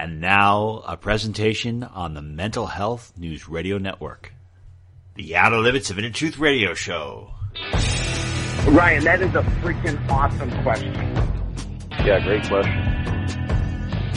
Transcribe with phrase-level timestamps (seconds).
[0.00, 4.32] And now, a presentation on the Mental Health News Radio Network.
[5.14, 7.32] The Outer Limits of Inner Truth Radio Show.
[8.66, 10.94] Ryan, that is a freaking awesome question.
[12.02, 12.72] Yeah, great question.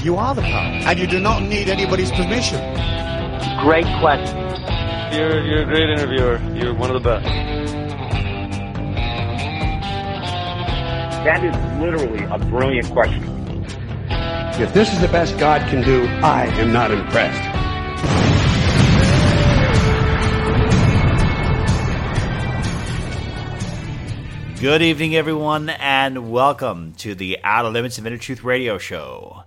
[0.06, 2.61] You are the power, and you do not need anybody's permission.
[3.59, 4.38] Great question.
[5.11, 6.39] You're, you're a great interviewer.
[6.55, 7.25] You're one of the best.
[11.25, 13.32] That is literally a brilliant question.
[14.56, 17.42] If this is the best God can do, I am not impressed.
[24.61, 29.44] Good evening, everyone, and welcome to the Outer Limits of Inner Truth Radio Show.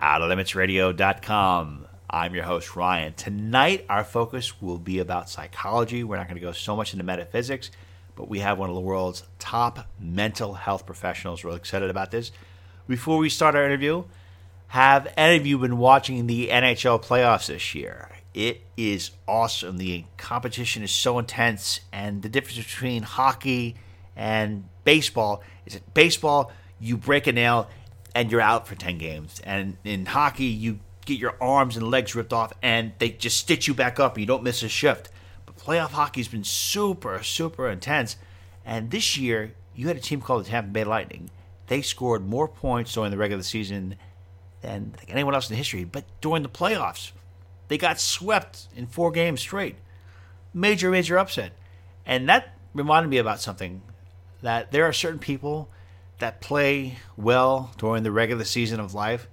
[0.00, 1.86] OuterLimitsRadio.com.
[2.08, 3.12] I'm your host, Ryan.
[3.12, 6.02] Tonight, our focus will be about psychology.
[6.02, 7.70] We're not going to go so much into metaphysics,
[8.14, 11.44] but we have one of the world's top mental health professionals.
[11.44, 12.32] We're really excited about this.
[12.88, 14.04] Before we start our interview,
[14.68, 18.10] have any of you been watching the NHL playoffs this year?
[18.34, 19.78] It is awesome.
[19.78, 23.76] The competition is so intense, and the difference between hockey
[24.14, 27.68] and baseball is that baseball, you break a nail
[28.14, 29.40] and you're out for 10 games.
[29.44, 33.68] And in hockey, you get your arms and legs ripped off and they just stitch
[33.68, 35.10] you back up and you don't miss a shift.
[35.44, 38.16] But playoff hockey's been super, super intense.
[38.64, 41.30] And this year, you had a team called the Tampa Bay Lightning.
[41.68, 43.96] They scored more points during the regular season
[44.66, 45.84] than anyone else in history.
[45.84, 47.12] But during the playoffs,
[47.68, 49.76] they got swept in four games straight.
[50.52, 51.52] Major, major upset.
[52.04, 53.82] And that reminded me about something
[54.42, 55.68] that there are certain people
[56.18, 59.28] that play well during the regular season of life.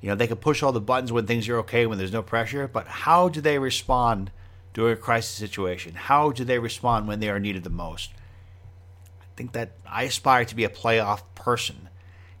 [0.00, 2.22] You know, they can push all the buttons when things are okay, when there's no
[2.22, 4.30] pressure, but how do they respond
[4.72, 5.94] during a crisis situation?
[5.94, 8.10] How do they respond when they are needed the most?
[9.20, 11.88] I think that I aspire to be a playoff person.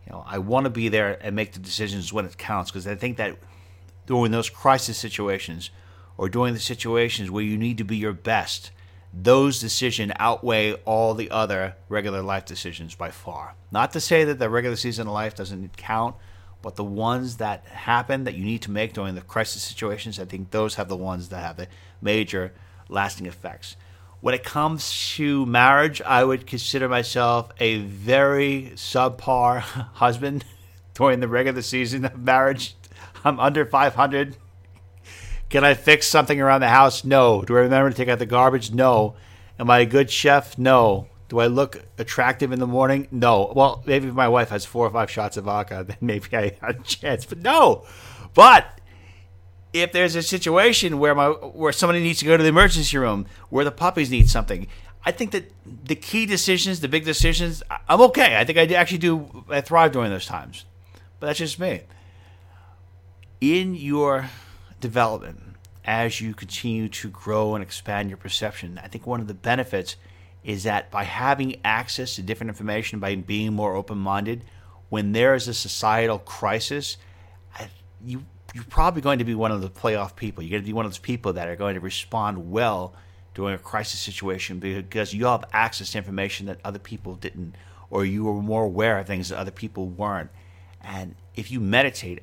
[0.08, 2.86] You know, I want to be there and make the decisions when it counts because
[2.86, 3.36] I think that
[4.06, 5.70] during those crisis situations
[6.16, 8.70] or during the situations where you need to be your best,
[9.12, 13.54] those decisions outweigh all the other regular life decisions by far.
[13.70, 16.16] Not to say that the regular season of life doesn't count,
[16.62, 20.24] but the ones that happen that you need to make during the crisis situations, I
[20.24, 21.68] think those have the ones that have the
[22.00, 22.54] major
[22.88, 23.76] lasting effects.
[24.20, 29.60] When it comes to marriage, I would consider myself a very subpar
[29.94, 30.44] husband
[30.94, 32.74] during the regular season of marriage.
[33.24, 34.36] I'm under 500
[35.48, 37.04] can I fix something around the house?
[37.04, 37.42] No.
[37.42, 38.70] Do I remember to take out the garbage?
[38.70, 39.14] No.
[39.58, 40.58] Am I a good chef?
[40.58, 41.08] No.
[41.30, 43.08] Do I look attractive in the morning?
[43.10, 43.52] No.
[43.56, 46.56] Well, maybe if my wife has four or five shots of vodka, then maybe I
[46.60, 47.24] have a chance.
[47.24, 47.86] But no.
[48.34, 48.77] But
[49.72, 53.26] if there's a situation where my where somebody needs to go to the emergency room,
[53.50, 54.66] where the puppies need something,
[55.04, 55.52] I think that
[55.84, 58.36] the key decisions, the big decisions, I'm okay.
[58.36, 59.44] I think I actually do.
[59.48, 60.64] I thrive during those times.
[61.20, 61.82] But that's just me.
[63.40, 64.30] In your
[64.80, 65.42] development
[65.84, 68.78] as you continue to grow and expand your perception.
[68.82, 69.96] I think one of the benefits
[70.44, 74.44] is that by having access to different information, by being more open minded,
[74.90, 76.98] when there is a societal crisis,
[78.04, 80.42] you you're probably going to be one of the playoff people.
[80.42, 82.94] You're going to be one of those people that are going to respond well
[83.34, 87.54] during a crisis situation because you have access to information that other people didn't,
[87.90, 90.30] or you were more aware of things that other people weren't.
[90.80, 92.20] And if you meditate,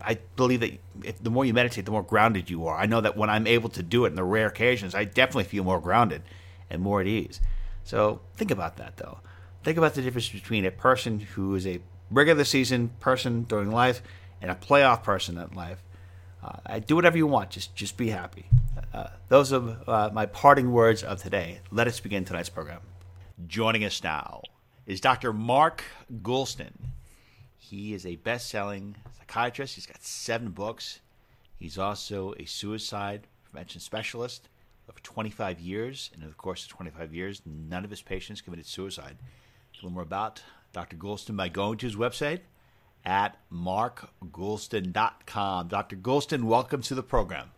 [0.00, 2.76] I believe that if, the more you meditate, the more grounded you are.
[2.76, 5.44] I know that when I'm able to do it in the rare occasions, I definitely
[5.44, 6.22] feel more grounded
[6.70, 7.40] and more at ease.
[7.84, 9.18] So think about that, though.
[9.62, 11.80] Think about the difference between a person who is a
[12.10, 14.02] regular season person during life
[14.44, 15.82] and a playoff person in life.
[16.42, 17.48] Uh, do whatever you want.
[17.48, 18.44] Just just be happy.
[18.92, 21.60] Uh, those are uh, my parting words of today.
[21.70, 22.80] Let us begin tonight's program.
[23.46, 24.42] Joining us now
[24.84, 25.32] is Dr.
[25.32, 25.82] Mark
[26.22, 26.72] Goulston.
[27.56, 29.76] He is a best-selling psychiatrist.
[29.76, 31.00] He's got seven books.
[31.58, 34.50] He's also a suicide prevention specialist
[34.90, 36.10] over 25 years.
[36.12, 39.16] And in the course of 25 years, none of his patients committed suicide.
[39.78, 40.42] To learn more about
[40.74, 40.96] Dr.
[40.96, 42.40] Goulston by going to his website
[43.04, 45.68] at markgoulston.com.
[45.68, 45.96] Dr.
[45.96, 47.50] Goulston, welcome to the program.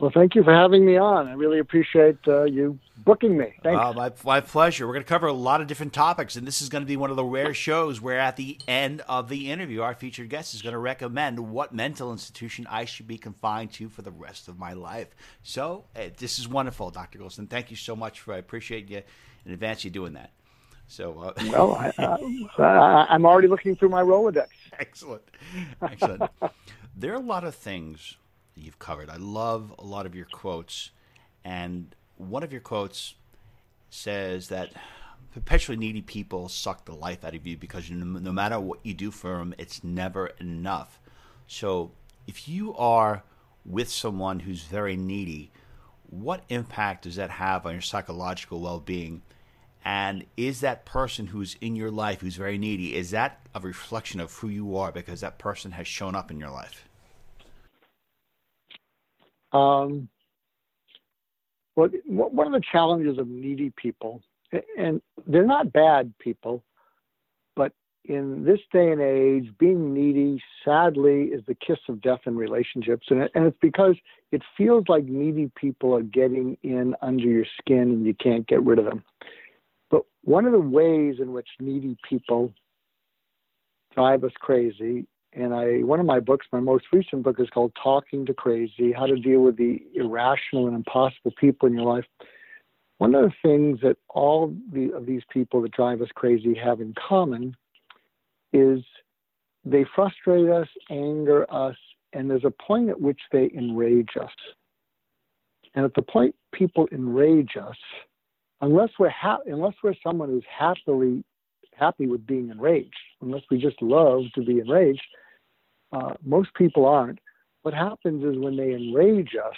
[0.00, 1.26] Well, thank you for having me on.
[1.26, 3.54] I really appreciate uh, you booking me.
[3.62, 3.80] Thanks.
[3.80, 4.86] Uh, my, my pleasure.
[4.86, 6.98] We're going to cover a lot of different topics, and this is going to be
[6.98, 10.54] one of the rare shows where, at the end of the interview, our featured guest
[10.54, 14.48] is going to recommend what mental institution I should be confined to for the rest
[14.48, 15.08] of my life.
[15.42, 17.18] So, hey, this is wonderful, Dr.
[17.18, 17.48] Goulston.
[17.48, 18.20] Thank you so much.
[18.20, 19.02] For, I appreciate you
[19.46, 20.30] in advance you doing that.
[20.88, 24.48] So, uh, well, I, uh, I'm already looking through my Rolodex.
[24.78, 25.22] Excellent,
[25.80, 26.30] excellent.
[26.94, 28.16] there are a lot of things
[28.54, 29.08] you've covered.
[29.08, 30.90] I love a lot of your quotes,
[31.44, 33.14] and one of your quotes
[33.88, 34.72] says that
[35.32, 38.92] perpetually needy people suck the life out of you because no, no matter what you
[38.92, 41.00] do for them, it's never enough.
[41.46, 41.92] So
[42.26, 43.22] if you are
[43.64, 45.50] with someone who's very needy,
[46.08, 49.22] what impact does that have on your psychological well being?
[49.86, 54.18] And is that person who's in your life who's very needy, is that a reflection
[54.18, 56.88] of who you are because that person has shown up in your life?
[59.52, 60.08] Um,
[61.76, 64.22] well, one of the challenges of needy people,
[64.76, 66.64] and they're not bad people,
[67.54, 67.70] but
[68.04, 73.06] in this day and age, being needy, sadly, is the kiss of death in relationships.
[73.08, 73.94] And, and it's because
[74.32, 78.64] it feels like needy people are getting in under your skin and you can't get
[78.64, 79.04] rid of them.
[79.90, 82.52] But one of the ways in which needy people
[83.94, 85.06] drive us crazy
[85.36, 88.90] and I one of my books, my most recent book, is called Talking to Crazy:
[88.90, 92.06] How to Deal with the Irrational and Impossible People in Your Life.
[92.98, 96.80] One of the things that all the, of these people that drive us crazy have
[96.80, 97.54] in common
[98.54, 98.80] is
[99.66, 101.76] they frustrate us, anger us,
[102.14, 104.30] and there's a point at which they enrage us.
[105.74, 107.76] And at the point people enrage us,
[108.60, 111.24] unless we're ha- unless we're someone who's happily
[111.74, 115.06] happy with being enraged, unless we just love to be enraged,
[115.92, 117.18] uh, most people aren't.
[117.62, 119.56] What happens is when they enrage us,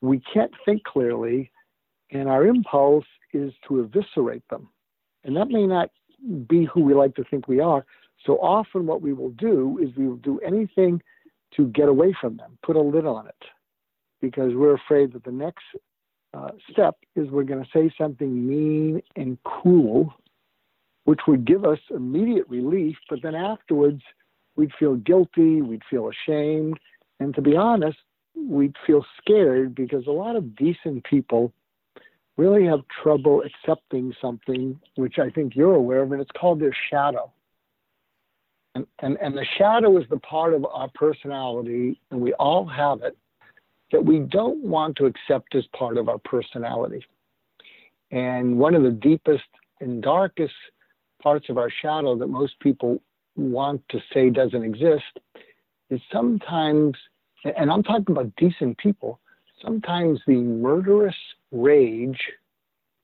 [0.00, 1.50] we can't think clearly,
[2.10, 4.68] and our impulse is to eviscerate them.
[5.24, 5.90] And that may not
[6.48, 7.84] be who we like to think we are.
[8.24, 11.02] So often, what we will do is we will do anything
[11.56, 13.42] to get away from them, put a lid on it,
[14.20, 15.64] because we're afraid that the next
[16.36, 20.12] uh, step is we're going to say something mean and cruel,
[21.04, 24.02] which would give us immediate relief, but then afterwards,
[24.56, 26.78] we'd feel guilty, we'd feel ashamed,
[27.20, 27.98] and to be honest,
[28.34, 31.52] we'd feel scared because a lot of decent people
[32.36, 36.76] really have trouble accepting something which I think you're aware of, and it's called their
[36.90, 37.32] shadow.
[38.74, 43.00] And, and, and the shadow is the part of our personality, and we all have
[43.02, 43.16] it,
[43.92, 47.04] that we don't want to accept as part of our personality.
[48.10, 49.44] And one of the deepest
[49.80, 50.54] and darkest
[51.22, 53.00] parts of our shadow that most people
[53.36, 55.20] want to say doesn't exist
[55.90, 56.96] is sometimes,
[57.56, 59.20] and I'm talking about decent people,
[59.62, 61.16] sometimes the murderous
[61.52, 62.20] rage,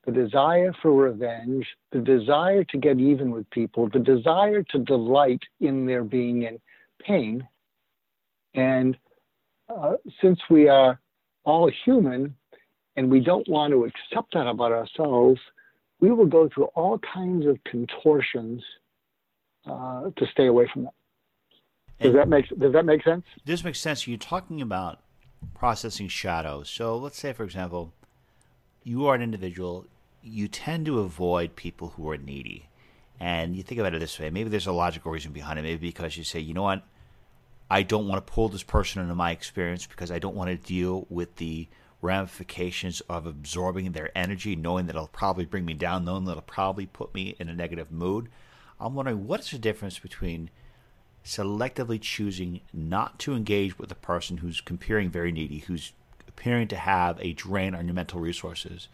[0.05, 5.43] the desire for revenge, the desire to get even with people, the desire to delight
[5.61, 6.61] in their being in
[7.00, 7.46] pain.
[8.55, 8.96] And
[9.80, 11.00] uh, since we are
[11.44, 12.34] all human
[12.96, 15.40] and we don't want to accept that about ourselves,
[16.00, 18.62] we will go through all kinds of contortions
[19.66, 20.94] uh, to stay away from that.
[22.00, 23.24] Does and that make Does that make sense?
[23.44, 24.06] This makes sense.
[24.06, 25.00] You're talking about
[25.54, 26.68] processing shadows.
[26.68, 27.92] So let's say, for example,
[28.82, 29.86] you are an individual.
[30.22, 32.68] You tend to avoid people who are needy,
[33.20, 34.30] and you think about it this way.
[34.30, 35.62] Maybe there's a logical reason behind it.
[35.62, 36.82] Maybe because you say, you know what,
[37.72, 40.56] I don't want to pull this person into my experience because I don't want to
[40.56, 41.69] deal with the
[42.02, 46.42] ramifications of absorbing their energy, knowing that it'll probably bring me down, knowing that it'll
[46.42, 48.28] probably put me in a negative mood.
[48.78, 50.50] I'm wondering what's the difference between
[51.24, 55.94] selectively choosing not to engage with a person who's appearing very needy, who's
[56.28, 58.88] appearing to have a drain on your mental resources,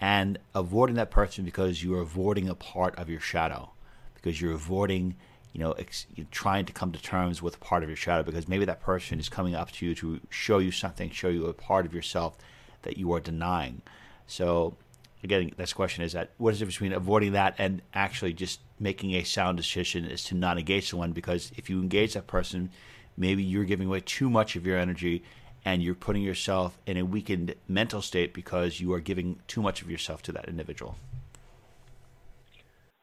[0.00, 3.72] and avoiding that person because you're avoiding a part of your shadow,
[4.14, 5.14] because you're avoiding,
[5.58, 8.64] you know, ex- trying to come to terms with part of your shadow, because maybe
[8.64, 11.84] that person is coming up to you to show you something, show you a part
[11.84, 12.36] of yourself
[12.82, 13.82] that you are denying.
[14.28, 14.76] So
[15.24, 19.14] again, this question is that what is it between avoiding that and actually just making
[19.14, 22.70] a sound decision is to not engage someone because if you engage that person,
[23.16, 25.24] maybe you're giving away too much of your energy
[25.64, 29.82] and you're putting yourself in a weakened mental state because you are giving too much
[29.82, 30.94] of yourself to that individual.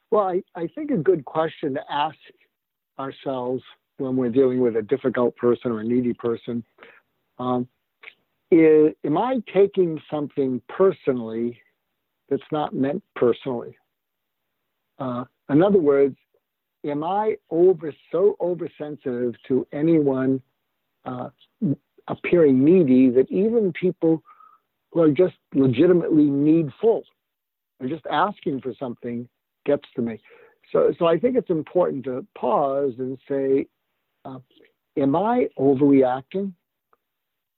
[0.09, 2.15] Well, I, I think a good question to ask
[2.99, 3.63] ourselves
[3.97, 6.63] when we're dealing with a difficult person or a needy person
[7.39, 7.67] um,
[8.51, 11.61] is, am I taking something personally
[12.29, 13.77] that's not meant personally.
[14.99, 16.17] Uh, in other words,
[16.83, 20.41] am I over so oversensitive to anyone
[21.05, 21.29] uh,
[22.07, 24.23] appearing needy that even people
[24.91, 27.03] who are just legitimately needful
[27.79, 29.27] or just asking for something
[29.65, 30.19] gets to me?
[30.71, 33.67] So, so I think it's important to pause and say,
[34.25, 34.39] uh,
[34.97, 36.53] am I overreacting?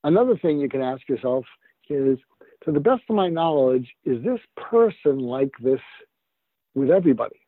[0.03, 1.45] Another thing you can ask yourself
[1.89, 2.17] is,
[2.65, 5.79] to the best of my knowledge, is this person like this
[6.75, 7.39] with everybody?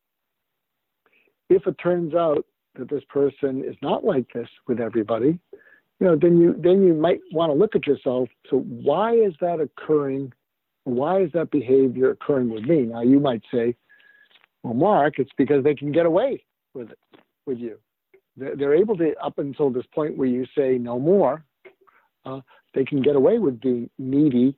[1.49, 5.39] If it turns out that this person is not like this with everybody,
[5.99, 8.29] you know, then you then you might want to look at yourself.
[8.49, 10.31] So why is that occurring?
[10.85, 12.83] Why is that behavior occurring with me?
[12.83, 13.75] Now you might say,
[14.63, 16.99] well, Mark, it's because they can get away with it
[17.45, 17.77] with you.
[18.37, 21.43] they're, able to up until this point where you say no more.
[22.25, 22.41] Uh,
[22.75, 24.55] they can get away with being needy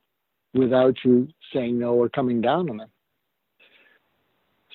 [0.54, 2.90] without you saying no or coming down on them.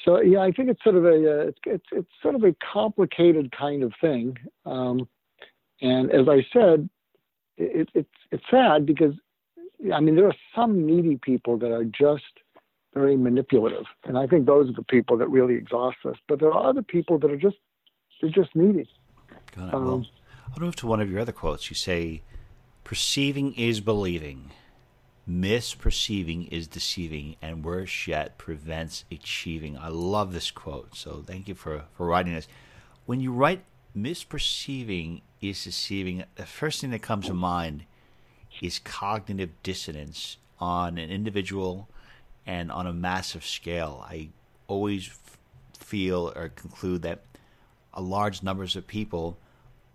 [0.04, 3.50] So yeah, I think it's sort of a uh, it's, it's sort of a complicated
[3.56, 4.36] kind of thing.
[4.64, 5.08] Um,
[5.82, 6.88] and as I said,
[7.56, 9.14] it, it's it's sad because
[9.92, 12.22] I mean there are some needy people that are just
[12.96, 16.16] very manipulative, and I think those are the people that really exhaust us.
[16.28, 17.56] But there are other people that are just
[18.20, 18.88] they're just needy.
[19.54, 19.74] Got it.
[19.74, 20.06] Um, well,
[20.54, 21.68] I'll move to one of your other quotes.
[21.70, 22.22] You say,
[22.84, 24.50] "Perceiving is believing."
[25.28, 31.54] misperceiving is deceiving and worse yet prevents achieving i love this quote so thank you
[31.56, 32.46] for, for writing this
[33.06, 33.64] when you write
[33.96, 37.84] misperceiving is deceiving the first thing that comes to mind
[38.62, 41.88] is cognitive dissonance on an individual
[42.46, 44.28] and on a massive scale i
[44.68, 45.10] always
[45.78, 47.20] feel or conclude that
[47.94, 49.36] a large numbers of people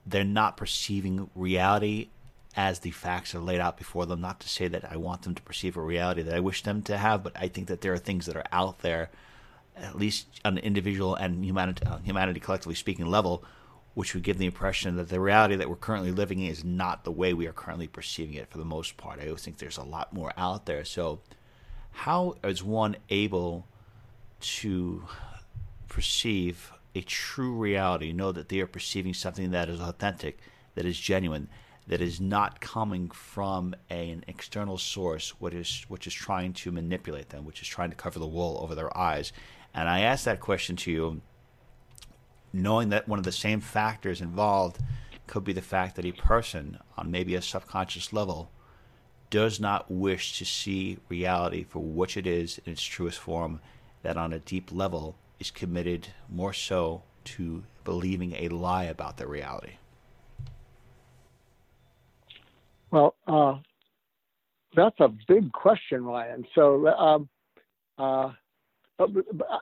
[0.06, 2.10] they're not perceiving reality
[2.56, 4.22] as the facts are laid out before them.
[4.22, 6.82] Not to say that I want them to perceive a reality that I wish them
[6.84, 9.10] to have, but I think that there are things that are out there,
[9.76, 13.44] at least on an individual and humanity, uh, humanity collectively speaking level,
[13.94, 17.04] which would give the impression that the reality that we're currently living in is not
[17.04, 19.20] the way we are currently perceiving it for the most part.
[19.20, 20.84] I always think there's a lot more out there.
[20.86, 21.20] So,
[21.92, 23.68] how is one able
[24.40, 25.04] to
[25.88, 30.40] perceive a true reality, know that they are perceiving something that is authentic,
[30.76, 31.48] that is genuine,
[31.88, 36.72] that is not coming from a, an external source, which is which is trying to
[36.72, 39.32] manipulate them, which is trying to cover the wool over their eyes.
[39.74, 41.22] And I ask that question to you,
[42.54, 44.80] knowing that one of the same factors involved
[45.28, 48.52] could be the fact that a person, on maybe a subconscious level,
[49.32, 53.60] does not wish to see reality for which it is in its truest form,
[54.04, 59.26] that on a deep level is committed more so to believing a lie about the
[59.26, 59.74] reality.
[62.92, 63.56] Well, uh,
[64.76, 66.46] that's a big question, Ryan.
[66.54, 67.30] So, um,
[67.98, 68.32] uh,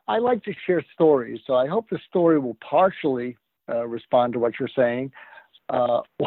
[0.08, 3.38] I like to share stories, so I hope the story will partially
[3.70, 5.12] uh, respond to what you're saying.
[5.70, 6.02] Uh,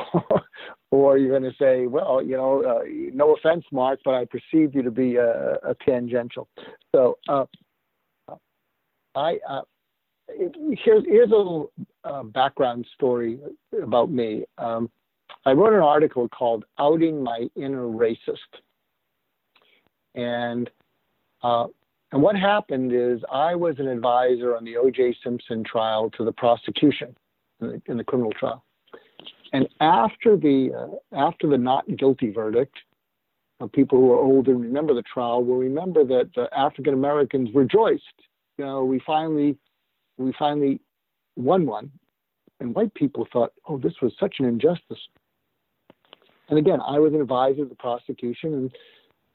[0.90, 2.82] or you're going to say, well, you know, uh,
[3.12, 6.48] no offense, Mark, but I perceive you to be a, a tangential.
[6.94, 7.44] So, uh,
[9.14, 9.38] I
[10.28, 11.72] here's here's a little
[12.32, 13.38] background story
[13.82, 14.44] about me.
[14.58, 14.90] Um,
[15.44, 18.38] I wrote an article called Outing My Inner Racist.
[20.14, 20.70] And
[21.42, 21.66] uh,
[22.12, 25.16] and what happened is I was an advisor on the O.J.
[25.24, 27.16] Simpson trial to the prosecution
[27.60, 28.64] in the, in the criminal trial.
[29.52, 32.76] And after the uh, after the not guilty verdict,
[33.60, 38.02] uh, people who are old and remember the trial will remember that African Americans rejoiced.
[38.58, 39.56] You know, we finally
[40.16, 40.80] we finally
[41.36, 41.90] won one,
[42.60, 45.00] and white people thought, "Oh, this was such an injustice."
[46.48, 48.76] And again, I was an advisor of the prosecution, and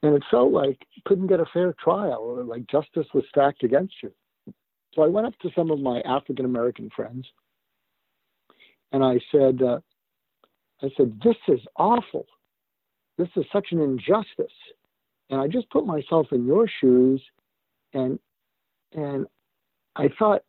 [0.02, 3.94] and it felt like couldn't get a fair trial, or like justice was stacked against
[4.02, 4.12] you.
[4.94, 7.26] So I went up to some of my African American friends,
[8.92, 9.80] and I said, uh,
[10.82, 12.26] I said, this is awful.
[13.16, 14.52] This is such an injustice.
[15.30, 17.20] And I just put myself in your shoes,
[17.92, 18.18] and
[18.92, 19.26] and
[19.96, 20.42] I thought,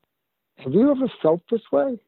[0.58, 2.00] have you ever felt this way?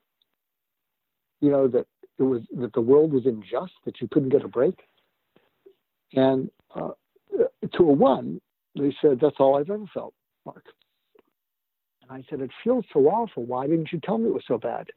[1.41, 1.85] You know that
[2.17, 4.79] it was that the world was unjust, that you couldn't get a break.
[6.13, 6.91] And uh,
[7.73, 8.39] to a one,
[8.75, 10.13] they said, That's all I've ever felt,
[10.45, 10.65] Mark.
[12.03, 13.45] And I said, It feels so awful.
[13.45, 14.87] Why didn't you tell me it was so bad?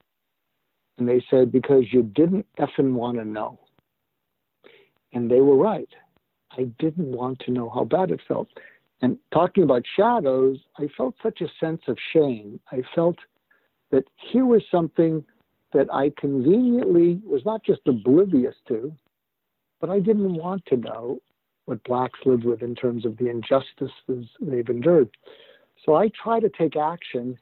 [0.98, 3.58] And they said, Because you didn't effing want to know.
[5.12, 5.88] And they were right.
[6.52, 8.48] I didn't want to know how bad it felt.
[9.00, 12.60] And talking about shadows, I felt such a sense of shame.
[12.70, 13.16] I felt
[13.90, 15.24] that here was something
[15.72, 18.94] that I conveniently was not just oblivious to,
[19.80, 21.18] but I didn't want to know
[21.66, 25.10] what blacks live with in terms of the injustices they've endured.
[25.84, 27.38] So I try to take action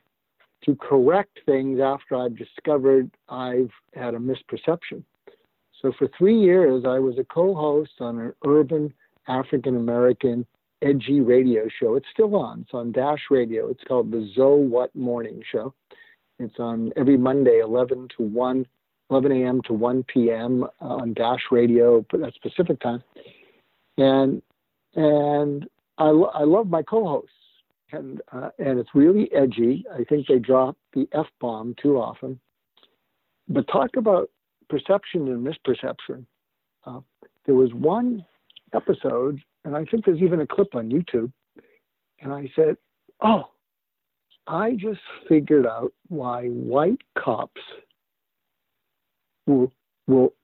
[0.65, 5.03] to correct things after I've discovered I've had a misperception.
[5.81, 8.95] So for three years, I was a co host on an urban
[9.27, 10.47] African American
[10.81, 11.97] edgy radio show.
[11.97, 13.69] It's still on, it's on Dash Radio.
[13.69, 15.75] It's called the Zo What Morning Show.
[16.39, 18.67] It's on every Monday, 11 to 1,
[19.11, 19.61] 11 a.m.
[19.67, 20.65] to 1 p.m.
[20.81, 23.03] Uh, on Dash Radio, but that's Pacific time.
[23.97, 24.43] And
[24.95, 25.67] and
[25.99, 27.31] I, I love my co-hosts,
[27.93, 29.85] and uh, and it's really edgy.
[29.93, 32.41] I think they drop the f bomb too often.
[33.49, 34.31] But talk about
[34.69, 36.25] perception and misperception.
[36.87, 37.01] Uh,
[37.47, 38.25] there was one
[38.75, 41.33] episode, and I think there's even a clip on YouTube.
[42.21, 42.77] And I said,
[43.21, 43.51] "Oh,
[44.47, 47.61] I just figured out why white cops
[49.47, 49.73] will,
[50.07, 50.35] will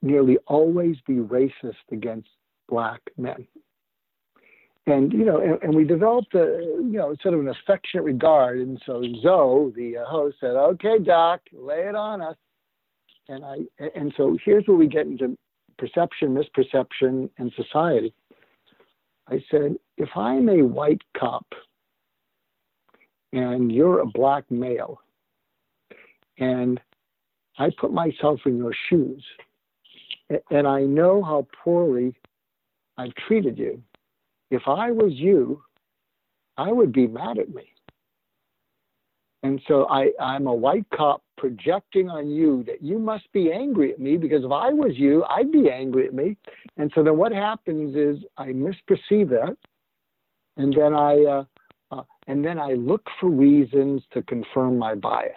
[0.00, 2.28] nearly always be racist against
[2.68, 3.46] black men.
[4.86, 8.58] And you know, and, and, we developed a you know sort of an affectionate regard.
[8.58, 12.36] And so Zoe, the uh, host, said, "Okay, Doc, lay it on us."
[13.28, 13.58] And I
[13.94, 15.38] and so here's where we get into
[15.78, 18.12] perception, misperception, and society.
[19.28, 21.46] I said, if I'm a white cop
[23.32, 25.00] and you're a black male,
[26.38, 26.80] and
[27.58, 29.24] I put myself in your shoes,
[30.50, 32.14] and I know how poorly
[32.98, 33.82] I've treated you.
[34.52, 35.62] If I was you,
[36.58, 37.62] I would be mad at me.
[39.42, 43.92] And so I, I'm a white cop projecting on you that you must be angry
[43.92, 46.36] at me because if I was you, I'd be angry at me.
[46.76, 49.56] And so then what happens is I misperceive that,
[50.58, 51.44] and then I uh,
[51.90, 55.32] uh, and then I look for reasons to confirm my bias.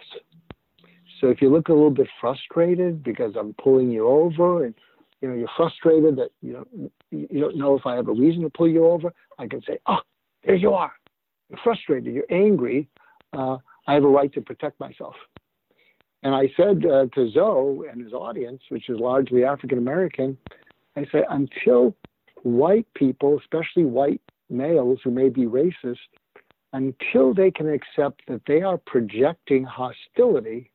[1.22, 4.74] So if you look a little bit frustrated because I'm pulling you over and
[5.20, 8.42] you know you're frustrated that you know you don't know if I have a reason
[8.42, 10.00] to pull you over, I can say, "Oh,
[10.44, 10.92] there you are.
[11.48, 12.12] You're frustrated.
[12.12, 12.88] You're angry.
[13.32, 15.14] Uh, I have a right to protect myself."
[16.22, 20.36] And I said uh, to Zoe and his audience, which is largely African American,
[20.96, 21.94] I said, until
[22.42, 25.98] white people, especially white males who may be racist,
[26.72, 30.70] until they can accept that they are projecting hostility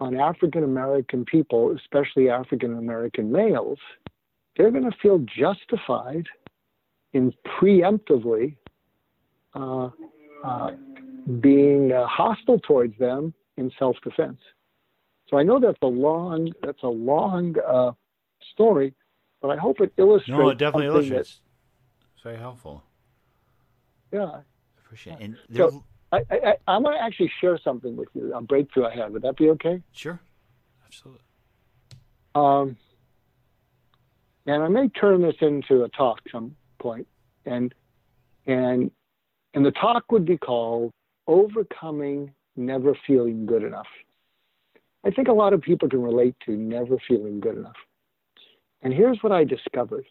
[0.00, 3.78] on African American people, especially African American males,
[4.56, 6.26] they're going to feel justified
[7.12, 8.56] in preemptively
[9.54, 9.90] uh,
[10.44, 10.70] uh,
[11.40, 14.38] being uh, hostile towards them in self-defense.
[15.28, 17.92] So I know that's a long that's a long uh,
[18.52, 18.94] story,
[19.42, 20.38] but I hope it illustrates.
[20.38, 21.40] No, it definitely illustrates.
[22.14, 22.82] It's very helpful.
[24.12, 24.40] Yeah, I
[24.84, 25.22] appreciate it.
[25.22, 28.94] And so I, I, I'm going to actually share something with you, a breakthrough I
[28.94, 29.12] had.
[29.12, 29.82] Would that be okay?
[29.92, 30.20] Sure,
[30.86, 31.22] absolutely.
[32.34, 32.76] Um,
[34.46, 37.06] and I may turn this into a talk some point,
[37.44, 37.74] and
[38.46, 38.90] and
[39.54, 40.92] and the talk would be called
[41.26, 43.86] "Overcoming Never Feeling Good Enough."
[45.04, 47.76] I think a lot of people can relate to never feeling good enough.
[48.82, 50.06] And here's what I discovered.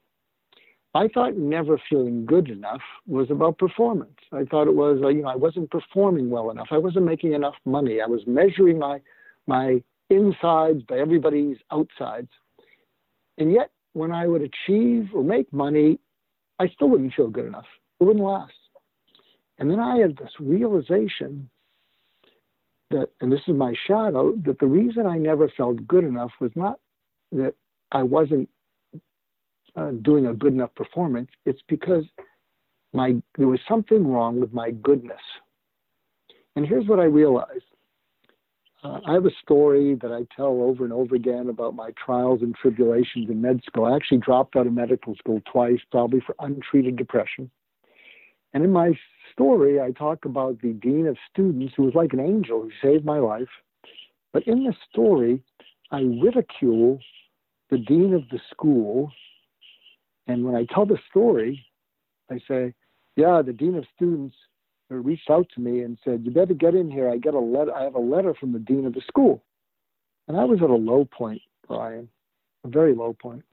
[0.98, 4.18] I thought never feeling good enough was about performance.
[4.32, 6.70] I thought it was, uh, you know, I wasn't performing well enough.
[6.72, 8.02] I wasn't making enough money.
[8.02, 9.00] I was measuring my
[9.46, 12.32] my insides by everybody's outsides.
[13.38, 16.00] And yet, when I would achieve or make money,
[16.58, 17.70] I still wouldn't feel good enough.
[18.00, 18.54] It wouldn't last.
[19.60, 21.48] And then I had this realization
[22.90, 26.52] that, and this is my shadow, that the reason I never felt good enough was
[26.56, 26.80] not
[27.34, 27.54] that
[27.92, 28.50] I wasn't
[29.78, 32.04] uh, doing a good enough performance, it's because
[32.94, 35.22] my there was something wrong with my goodness.
[36.56, 37.64] And here's what I realized.
[38.84, 42.42] Uh, I have a story that I tell over and over again about my trials
[42.42, 43.86] and tribulations in med school.
[43.86, 47.50] I actually dropped out of medical school twice, probably for untreated depression.
[48.54, 48.94] And in my
[49.32, 53.06] story, I talk about the dean of students who was like an angel who saved
[53.06, 53.50] my life.
[54.32, 55.44] But in the story,
[55.92, 57.00] I ridicule
[57.70, 59.12] the dean of the school
[60.28, 61.66] and when I tell the story,
[62.30, 62.74] I say,
[63.16, 64.36] yeah, the dean of students
[64.90, 67.10] reached out to me and said, you better get in here.
[67.10, 67.74] I get a letter.
[67.74, 69.44] I have a letter from the dean of the school.
[70.28, 72.10] And I was at a low point, Ryan,
[72.64, 73.44] a very low point.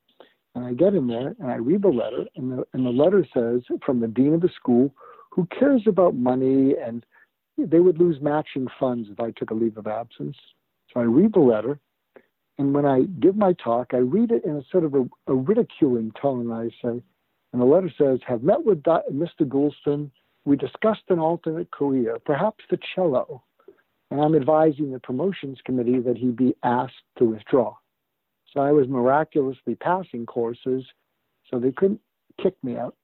[0.54, 3.26] And I get in there and I read the letter, and the, and the letter
[3.34, 4.94] says from the dean of the school,
[5.30, 7.04] who cares about money and
[7.58, 10.37] they would lose matching funds if I took a leave of absence.
[10.92, 11.78] So I read the letter,
[12.58, 15.34] and when I give my talk, I read it in a sort of a, a
[15.34, 16.52] ridiculing tone.
[16.52, 17.02] I say,
[17.52, 19.40] and the letter says, have met with Mr.
[19.40, 20.10] Goulston.
[20.44, 23.42] We discussed an alternate career, perhaps the cello.
[24.10, 27.74] And I'm advising the promotions committee that he be asked to withdraw.
[28.52, 30.84] So I was miraculously passing courses,
[31.50, 32.00] so they couldn't
[32.40, 32.94] kick me out.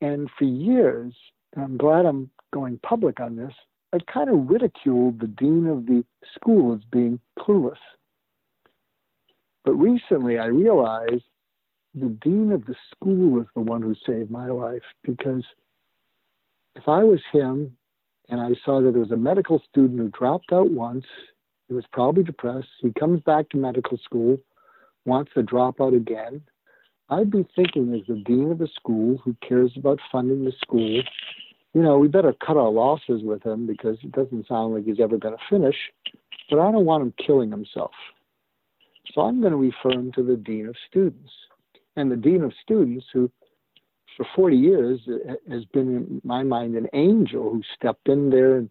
[0.00, 1.14] And for years,
[1.54, 3.52] and I'm glad I'm going public on this,
[3.92, 7.78] I kind of ridiculed the dean of the school as being clueless.
[9.64, 11.24] But recently I realized
[11.94, 15.44] the dean of the school was the one who saved my life because
[16.76, 17.76] if I was him
[18.28, 21.06] and I saw that there was a medical student who dropped out once,
[21.68, 24.38] he was probably depressed, he comes back to medical school,
[25.06, 26.42] wants to drop out again,
[27.08, 31.02] I'd be thinking as the dean of the school who cares about funding the school
[31.74, 35.00] you know, we better cut our losses with him because it doesn't sound like he's
[35.00, 35.76] ever going to finish.
[36.50, 37.92] But I don't want him killing himself.
[39.14, 41.30] So I'm going to refer him to the Dean of Students.
[41.96, 43.30] And the Dean of Students, who
[44.16, 48.56] for 40 years uh, has been, in my mind, an angel who stepped in there
[48.56, 48.68] and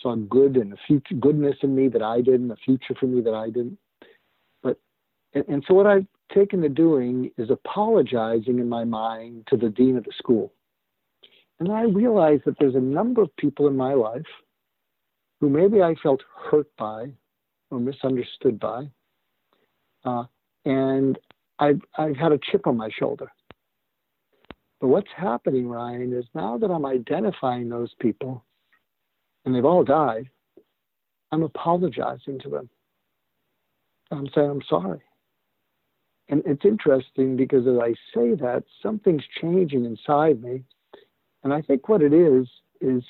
[0.00, 3.20] saw good and a future goodness in me that I didn't, a future for me
[3.22, 3.78] that I didn't.
[4.62, 4.78] But
[5.34, 9.68] and, and so what I've taken to doing is apologizing in my mind to the
[9.68, 10.52] dean of the school.
[11.62, 14.26] And I realized that there's a number of people in my life
[15.40, 16.20] who maybe I felt
[16.50, 17.12] hurt by
[17.70, 18.90] or misunderstood by.
[20.04, 20.24] Uh,
[20.64, 21.16] and
[21.60, 23.30] I've, I've had a chip on my shoulder.
[24.80, 28.44] But what's happening, Ryan, is now that I'm identifying those people,
[29.44, 30.30] and they've all died,
[31.30, 32.70] I'm apologizing to them.
[34.10, 35.02] I'm saying I'm sorry.
[36.28, 40.64] And it's interesting because as I say that, something's changing inside me.
[41.44, 42.48] And I think what it is,
[42.80, 43.02] is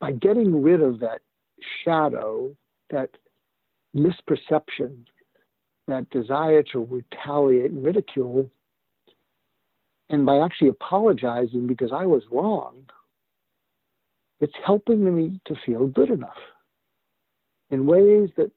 [0.00, 1.20] by getting rid of that
[1.84, 2.54] shadow,
[2.90, 3.10] that
[3.96, 5.04] misperception,
[5.86, 8.50] that desire to retaliate and ridicule,
[10.10, 12.84] and by actually apologizing because I was wrong,
[14.40, 16.38] it's helping me to feel good enough
[17.70, 18.50] in ways that,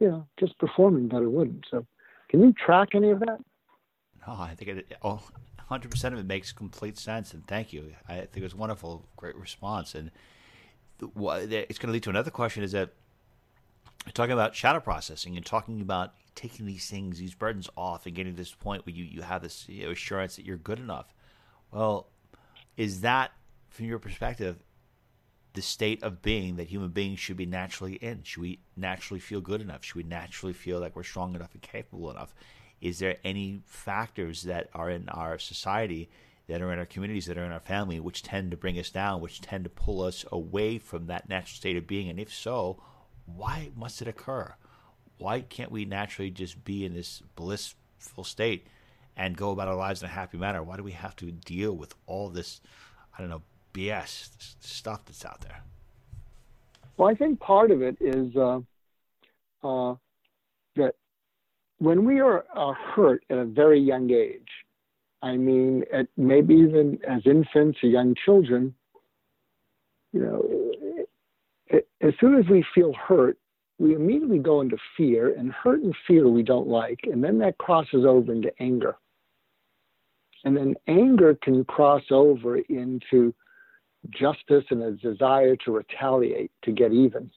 [0.00, 1.66] you know, just performing better wouldn't.
[1.70, 1.86] So,
[2.28, 3.38] can you track any of that?
[4.26, 5.22] Oh, I think it, oh,
[5.70, 7.34] 100% of it makes complete sense.
[7.34, 7.92] And thank you.
[8.08, 9.94] I think it was wonderful, great response.
[9.94, 10.10] And
[11.00, 12.90] it's going to lead to another question is that
[14.06, 18.14] you're talking about shadow processing and talking about taking these things, these burdens off, and
[18.14, 20.78] getting to this point where you, you have this you know, assurance that you're good
[20.78, 21.12] enough.
[21.72, 22.08] Well,
[22.76, 23.32] is that,
[23.68, 24.56] from your perspective,
[25.54, 28.22] the state of being that human beings should be naturally in?
[28.22, 29.84] Should we naturally feel good enough?
[29.84, 32.32] Should we naturally feel like we're strong enough and capable enough?
[32.80, 36.08] Is there any factors that are in our society,
[36.46, 38.90] that are in our communities, that are in our family, which tend to bring us
[38.90, 42.08] down, which tend to pull us away from that natural state of being?
[42.08, 42.82] And if so,
[43.26, 44.54] why must it occur?
[45.18, 48.66] why can't we naturally just be in this blissful state
[49.16, 50.62] and go about our lives in a happy manner?
[50.62, 52.60] Why do we have to deal with all this,
[53.16, 53.42] I don't know,
[53.74, 55.62] BS stuff that's out there?
[56.96, 58.60] Well, I think part of it is uh,
[59.62, 59.94] uh,
[60.76, 60.94] that
[61.78, 64.48] when we are, are hurt at a very young age,
[65.22, 68.74] I mean, at maybe even as infants or young children,
[70.12, 73.38] you know, as soon as we feel hurt,
[73.78, 77.58] we immediately go into fear, and hurt and fear we don't like, and then that
[77.58, 78.96] crosses over into anger.
[80.44, 83.34] And then anger can cross over into
[84.10, 87.30] justice and a desire to retaliate, to get even.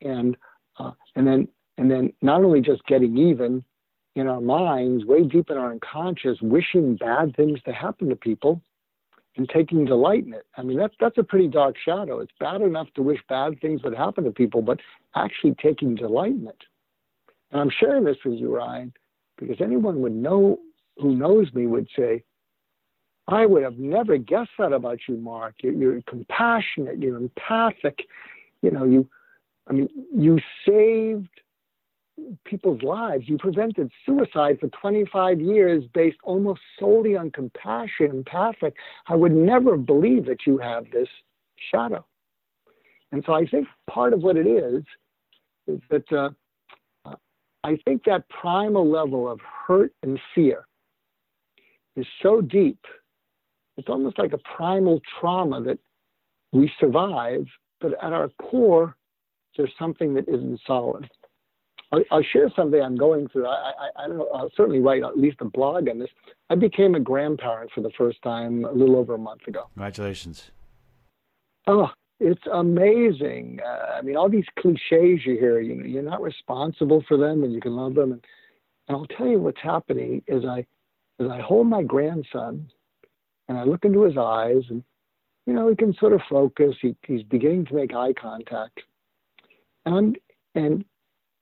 [0.00, 0.36] And
[0.78, 1.48] uh, and then
[1.78, 3.64] and then not only just getting even
[4.14, 8.60] in our minds, way deep in our unconscious, wishing bad things to happen to people,
[9.36, 10.44] and taking delight in it.
[10.56, 12.18] I mean, that's that's a pretty dark shadow.
[12.18, 14.80] It's bad enough to wish bad things would happen to people, but
[15.14, 16.62] actually taking delight in it.
[17.52, 18.92] And I'm sharing this with you, Ryan,
[19.38, 20.58] because anyone would know
[20.96, 22.24] who knows me would say,
[23.28, 25.54] I would have never guessed that about you, Mark.
[25.62, 26.98] You're, you're compassionate.
[26.98, 28.00] You're empathic.
[28.62, 29.08] You know, you,
[29.68, 31.28] I mean, you saved
[32.44, 33.24] people's lives.
[33.28, 38.74] You prevented suicide for 25 years based almost solely on compassion, and empathic.
[39.06, 41.08] I would never believe that you have this
[41.70, 42.04] shadow.
[43.12, 44.82] And so I think part of what it is
[45.66, 46.30] is that uh,
[47.64, 50.66] I think that primal level of hurt and fear
[51.96, 52.78] is so deep.
[53.76, 55.78] It's almost like a primal trauma that
[56.52, 57.46] we survive,
[57.80, 58.96] but at our core,
[59.56, 61.08] there's something that isn't solid.
[61.90, 63.46] I'll, I'll, share something I'm going through.
[63.46, 64.28] I, I, I, don't know.
[64.34, 66.10] I'll certainly write at least a blog on this.
[66.50, 69.64] I became a grandparent for the first time a little over a month ago.
[69.74, 70.50] Congratulations.
[71.66, 71.88] Oh,
[72.20, 73.60] it's amazing.
[73.64, 75.60] Uh, I mean, all these cliches you hear.
[75.60, 78.12] You know, you're not responsible for them, and you can love them.
[78.12, 78.24] And,
[78.88, 80.66] and I'll tell you what's happening as I
[81.20, 82.70] as I hold my grandson,
[83.48, 84.84] and I look into his eyes, and
[85.46, 86.74] you know, he can sort of focus.
[86.80, 88.80] He, he's beginning to make eye contact,
[89.86, 90.18] and
[90.54, 90.84] and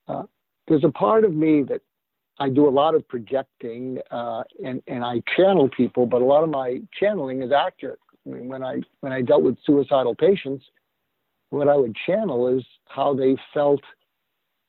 [0.09, 0.24] uh,
[0.68, 1.81] there's a part of me that
[2.38, 6.44] I do a lot of projecting uh, and, and I channel people, but a lot
[6.44, 7.98] of my channeling is accurate.
[8.26, 10.64] I mean, when I when I dealt with suicidal patients,
[11.50, 13.81] what I would channel is how they felt.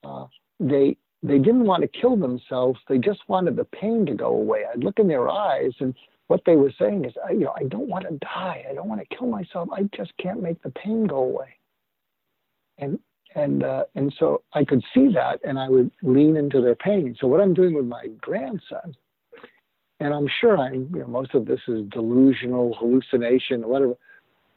[0.04, 0.28] Uh,
[0.60, 2.80] they they didn't want to kill themselves.
[2.88, 4.64] They just wanted the pain to go away.
[4.72, 5.96] I'd look in their eyes, and
[6.28, 8.66] what they were saying is, I, you know, I don't want to die.
[8.70, 9.70] I don't want to kill myself.
[9.72, 11.58] I just can't make the pain go away.
[12.78, 13.00] And
[13.38, 17.16] and uh, and so I could see that, and I would lean into their pain.
[17.20, 18.96] So what I'm doing with my grandson,
[20.00, 23.94] and I'm sure I'm, you know, most of this is delusional, hallucination, whatever,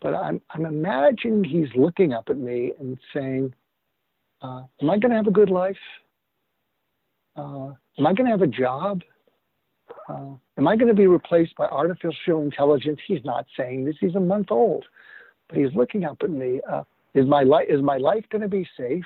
[0.01, 3.55] but I'm I'm imagining he's looking up at me and saying,
[4.40, 5.77] uh, "Am I going to have a good life?
[7.37, 9.03] Uh, am I going to have a job?
[10.09, 14.14] Uh, am I going to be replaced by artificial intelligence?" He's not saying this; he's
[14.14, 14.87] a month old
[15.51, 16.61] but he's looking up at me.
[17.14, 19.05] Is my life is my life going to be safe?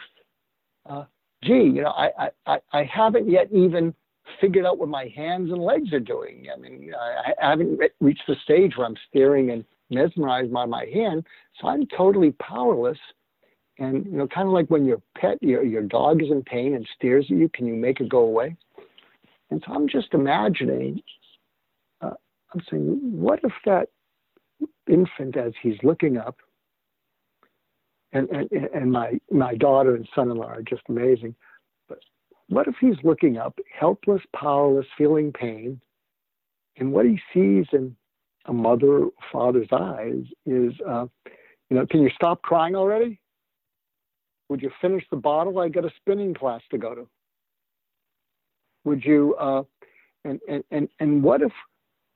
[0.89, 1.05] Uh,
[1.43, 3.95] gee, you know, I, I I haven't yet even
[4.41, 6.47] figured out what my hands and legs are doing.
[6.55, 10.87] I mean, I, I haven't reached the stage where I'm staring and mesmerized by my
[10.93, 11.27] hand,
[11.61, 12.99] so I'm totally powerless.
[13.79, 16.75] And you know, kind of like when your pet, your your dog is in pain
[16.75, 18.57] and stares at you, can you make it go away?
[19.51, 21.03] And so I'm just imagining.
[22.01, 22.15] Uh,
[22.53, 23.89] I'm saying, what if that
[24.89, 26.37] infant, as he's looking up,
[28.15, 31.35] and, and, and my, my daughter and son in law are just amazing.
[31.89, 31.99] But
[32.49, 35.81] what if he's looking up, helpless, powerless, feeling pain,
[36.77, 37.95] and what he sees in
[38.47, 41.07] a mother or father's eyes is, uh,
[41.71, 43.21] you know, can you stop crying already?
[44.49, 45.59] Would you finish the bottle?
[45.59, 47.09] I got a spinning class to go to.
[48.85, 49.63] Would you, uh,
[50.25, 51.53] and, and, and, and what if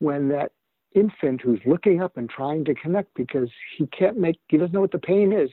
[0.01, 0.53] when that
[0.95, 4.81] infant who's looking up and trying to connect because he can't make, he doesn't know
[4.81, 5.51] what the pain is,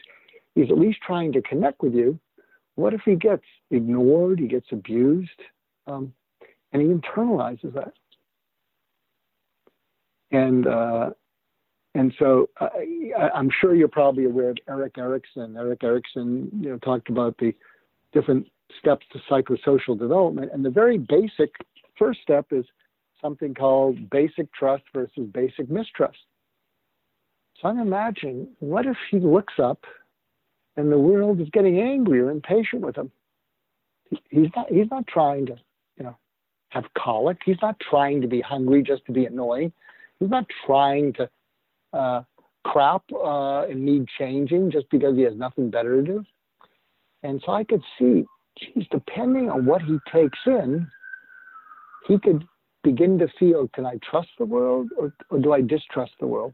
[0.56, 2.20] he's at least trying to connect with you.
[2.76, 5.30] What if he gets ignored, he gets abused,
[5.88, 6.14] um,
[6.72, 7.94] and he internalizes that?
[10.32, 11.12] And uh,
[11.94, 12.70] and so uh,
[13.34, 15.56] I'm sure you're probably aware of Erik Erikson.
[15.56, 17.54] Erik Erikson, you know, talked about the
[18.12, 18.48] different
[18.80, 21.54] steps to psychosocial development, and the very basic
[21.98, 22.66] first step is
[23.22, 26.18] something called basic trust versus basic mistrust.
[27.62, 29.86] So I'm imagining, what if he looks up
[30.78, 33.12] and the world is getting angry or impatient with him.
[34.30, 34.70] He's not.
[34.70, 35.58] He's not trying to,
[35.98, 36.18] you know,
[36.70, 37.38] have colic.
[37.46, 39.72] He's not trying to be hungry just to be annoying.
[40.20, 41.30] He's not trying to
[41.94, 42.24] uh,
[42.64, 46.24] crap uh, and need changing just because he has nothing better to do.
[47.24, 48.26] And so I could see,
[48.60, 50.88] geez, depending on what he takes in,
[52.08, 52.46] he could
[52.84, 56.54] begin to feel: Can I trust the world, or, or do I distrust the world?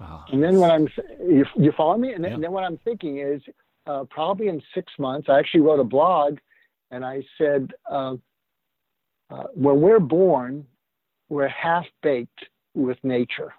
[0.00, 0.24] Wow.
[0.32, 0.88] And then what I'm,
[1.20, 2.14] you, you follow me?
[2.14, 2.34] And then, yeah.
[2.36, 3.42] and then what I'm thinking is
[3.86, 6.38] uh, probably in six months, I actually wrote a blog
[6.90, 8.14] and I said, uh,
[9.30, 10.66] uh, when we're born,
[11.28, 13.52] we're half baked with nature.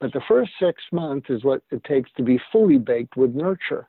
[0.00, 3.88] But the first six months is what it takes to be fully baked with nurture.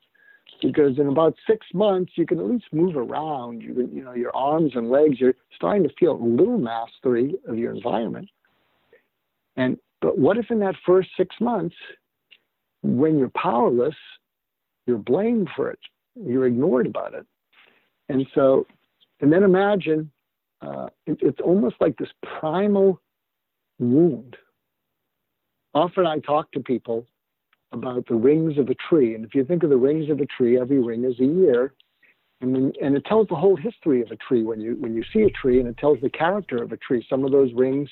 [0.62, 3.60] Because in about six months, you can at least move around.
[3.62, 7.58] You, you know, your arms and legs, you're starting to feel a little mastery of
[7.58, 8.30] your environment.
[9.56, 11.74] And but what if in that first six months,
[12.84, 13.96] when you're powerless,
[14.86, 15.80] you're blamed for it,
[16.14, 17.26] you're ignored about it,
[18.08, 18.68] and so,
[19.20, 20.08] and then imagine
[20.60, 23.00] uh, it, it's almost like this primal
[23.80, 24.36] wound.
[25.74, 27.04] Often I talk to people
[27.72, 30.26] about the rings of a tree, and if you think of the rings of a
[30.26, 31.74] tree, every ring is a year,
[32.40, 35.22] and, and it tells the whole history of a tree when you when you see
[35.22, 37.04] a tree, and it tells the character of a tree.
[37.10, 37.88] Some of those rings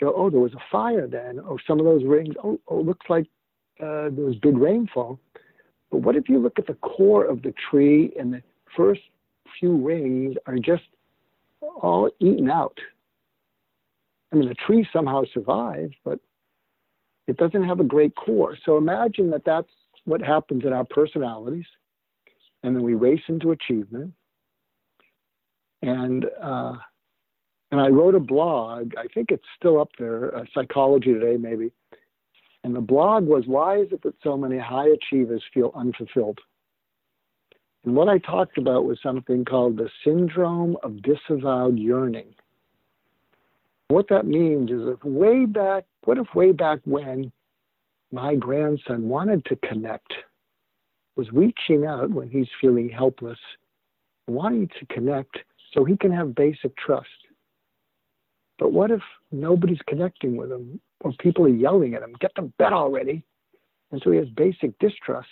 [0.00, 3.06] show, oh, there was a fire then, or some of those rings, oh, oh looks
[3.08, 3.26] like
[3.80, 5.20] uh, there was big rainfall.
[5.90, 8.42] But what if you look at the core of the tree and the
[8.76, 9.00] first
[9.58, 10.84] few rings are just
[11.60, 12.78] all eaten out?
[14.32, 16.20] I mean, the tree somehow survives, but
[17.26, 18.56] it doesn't have a great core.
[18.64, 19.70] So imagine that that's
[20.04, 21.66] what happens in our personalities,
[22.62, 24.12] and then we race into achievement.
[25.82, 26.74] And uh,
[27.70, 28.92] and I wrote a blog.
[28.98, 31.72] I think it's still up there, uh, Psychology Today, maybe.
[32.64, 36.38] And the blog was Why is it that so many high achievers feel unfulfilled?
[37.84, 42.34] And what I talked about was something called the syndrome of disavowed yearning.
[43.88, 47.32] What that means is if way back, what if way back when
[48.12, 50.12] my grandson wanted to connect,
[51.16, 53.38] was reaching out when he's feeling helpless,
[54.26, 55.38] wanting to connect
[55.72, 57.08] so he can have basic trust.
[58.60, 59.00] But what if
[59.32, 63.24] nobody's connecting with him or people are yelling at him, get to bed already?
[63.90, 65.28] And so he has basic distrust.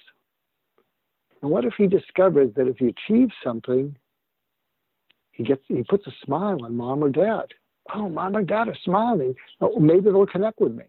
[1.43, 3.95] And what if he discovers that if he achieves something,
[5.31, 7.47] he gets he puts a smile on mom or dad.
[7.95, 9.35] Oh, mom or dad are smiling.
[9.61, 10.85] Oh, maybe they'll connect with me.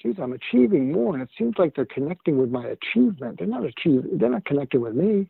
[0.00, 3.38] Geez, I'm achieving more, and it seems like they're connecting with my achievement.
[3.38, 4.16] They're not achieving.
[4.16, 5.28] They're not connecting with me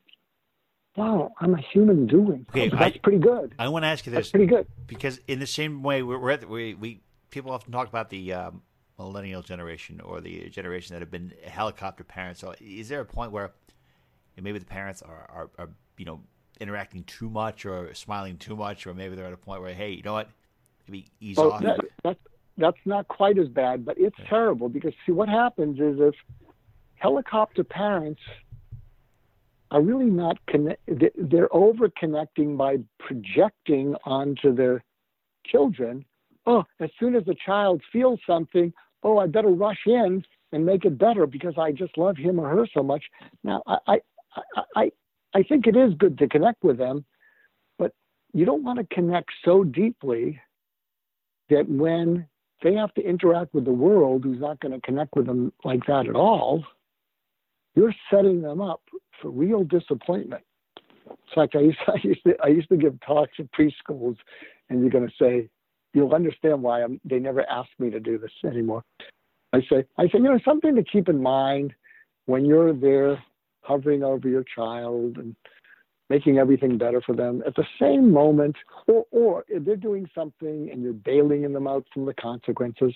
[0.96, 2.46] wow, I'm a human doing.
[2.50, 3.55] Okay, that's I, pretty good.
[3.59, 4.18] I want to ask you this.
[4.26, 4.66] That's pretty good.
[4.87, 7.00] Because in the same way, we're, we're at, we, we
[7.31, 8.62] people often talk about the um,
[8.98, 12.40] millennial generation or the generation that have been helicopter parents.
[12.40, 13.53] So is there a point where
[14.40, 16.20] maybe the parents are, are, are you know
[16.61, 19.90] interacting too much or smiling too much, or maybe they're at a point where hey,
[19.90, 20.29] you know what,
[20.87, 21.62] maybe ease well, off.
[21.62, 22.20] That, that's
[22.59, 26.14] that's not quite as bad, but it's terrible because see what happens is if
[26.96, 28.20] helicopter parents
[29.70, 30.80] are really not connect.
[31.16, 34.83] They're over connecting by projecting onto their
[35.46, 36.04] children.
[36.46, 40.85] Oh, as soon as the child feels something, oh, I better rush in and make
[40.85, 43.04] it better because I just love him or her so much.
[43.44, 44.92] Now, I, I, I,
[45.35, 47.04] I think it is good to connect with them,
[47.78, 47.92] but
[48.33, 50.40] you don't want to connect so deeply
[51.50, 52.26] that when
[52.62, 55.85] they have to interact with the world who's not going to connect with them like
[55.87, 56.64] that at all,
[57.74, 58.83] you're setting them up
[59.20, 60.42] for real disappointment.
[61.06, 64.16] It's like I used, I used to I used to give talks at preschools,
[64.68, 65.48] and you're going to say,
[65.94, 68.85] you'll understand why I'm, they never ask me to do this anymore.
[69.52, 71.74] I say, I say, you know, something to keep in mind
[72.26, 73.22] when you're there
[73.62, 75.35] hovering over your child and
[76.09, 78.56] making everything better for them at the same moment,
[78.87, 82.94] or, or if they're doing something and you're bailing them out from the consequences,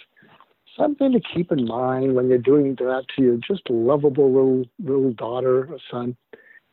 [0.76, 5.12] something to keep in mind when you're doing that to your just lovable little little
[5.12, 6.16] daughter or son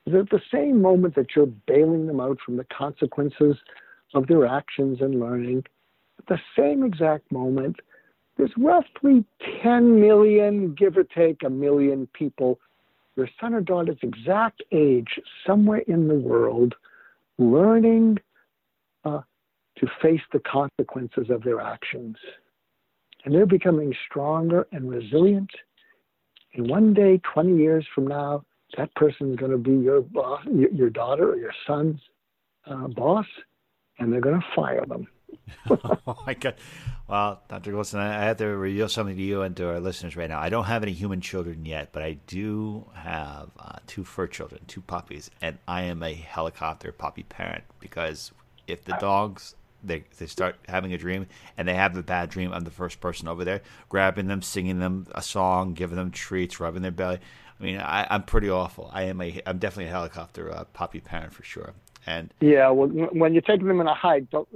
[0.06, 3.56] is at the same moment that you're bailing them out from the consequences
[4.14, 5.64] of their actions and learning,
[6.20, 7.78] at the same exact moment,
[8.38, 9.24] there's roughly
[9.62, 12.60] 10 million, give or take a million people,
[13.16, 16.74] your son or daughter's exact age, somewhere in the world,
[17.38, 18.18] learning
[19.06, 19.22] uh,
[19.78, 22.18] to face the consequences of their actions.
[23.24, 25.52] And they're becoming stronger and resilient.
[26.54, 28.44] And one day, 20 years from now,
[28.78, 32.00] that person is going to be your boss, your daughter or your son's
[32.66, 33.26] uh, boss,
[34.00, 35.08] and they're going to fire them.
[35.70, 36.56] oh my god!
[37.08, 37.72] Well, Dr.
[37.72, 40.40] Goulston, I have to reveal something to you and to our listeners right now.
[40.40, 44.62] I don't have any human children yet, but I do have uh, two fur children,
[44.68, 48.32] two puppies, and I am a helicopter puppy parent because
[48.68, 52.54] if the dogs they they start having a dream and they have the bad dream,
[52.54, 56.60] I'm the first person over there grabbing them, singing them a song, giving them treats,
[56.60, 57.20] rubbing their belly.
[57.60, 58.89] I mean, I, am pretty awful.
[58.91, 61.74] I am a I'm definitely a helicopter uh, puppy parent for sure.
[62.08, 64.48] And yeah, well, when you're taking them in a hike, don't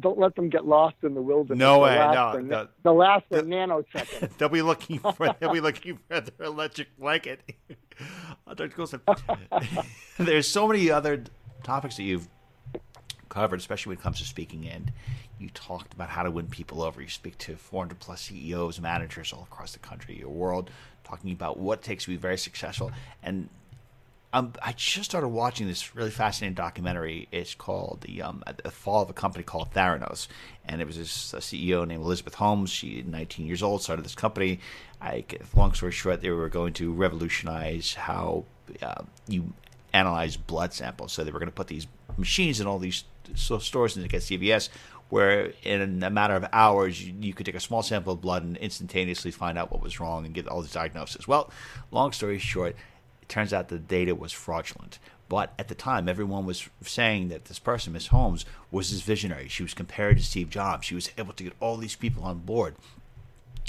[0.00, 1.58] don't let them get lost in the wilderness.
[1.58, 2.36] No way, no.
[2.36, 4.30] The, the, the last the, nanosecond.
[4.38, 7.40] they'll be looking for they'll be looking for their electric blanket.
[8.46, 8.68] Dr.
[8.68, 9.84] Goulston,
[10.18, 11.24] there's so many other
[11.64, 12.28] topics that you've
[13.32, 14.68] covered, especially when it comes to speaking.
[14.68, 14.92] And
[15.38, 17.00] you talked about how to win people over.
[17.00, 20.70] You speak to 400 plus CEOs, managers all across the country, your world,
[21.02, 22.92] talking about what takes to be very successful.
[23.22, 23.48] And
[24.34, 27.28] um, I just started watching this really fascinating documentary.
[27.32, 30.28] It's called the, um, the Fall of a Company called Theranos,
[30.64, 32.70] and it was this CEO named Elizabeth Holmes.
[32.70, 34.60] She, 19 years old, started this company.
[35.02, 38.44] I, long story short, they were going to revolutionize how
[38.80, 39.52] uh, you
[39.92, 41.12] analyze blood samples.
[41.12, 43.04] So they were going to put these machines in all these
[43.34, 44.68] stores and get CVS,
[45.08, 48.44] where in a matter of hours you, you, could take a small sample of blood
[48.44, 51.28] and instantaneously find out what was wrong and get all these diagnoses.
[51.28, 51.50] Well,
[51.90, 52.76] long story short
[53.22, 54.98] it turns out the data was fraudulent.
[55.28, 59.48] But at the time, everyone was saying that this person, Miss Holmes, was this visionary.
[59.48, 60.84] She was compared to Steve Jobs.
[60.84, 62.76] She was able to get all these people on board.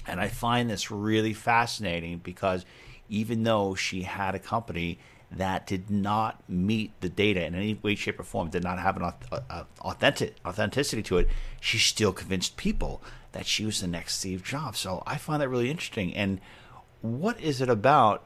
[0.06, 2.66] And I find this really fascinating because
[3.08, 5.00] even though she had a company
[5.38, 8.98] that did not meet the data in any way, shape, or form, did not have
[8.98, 11.28] an uh, uh, authentic authenticity to it,
[11.60, 14.80] she still convinced people that she was the next Steve Jobs.
[14.80, 16.14] So I find that really interesting.
[16.16, 16.40] And
[17.02, 18.24] what is it about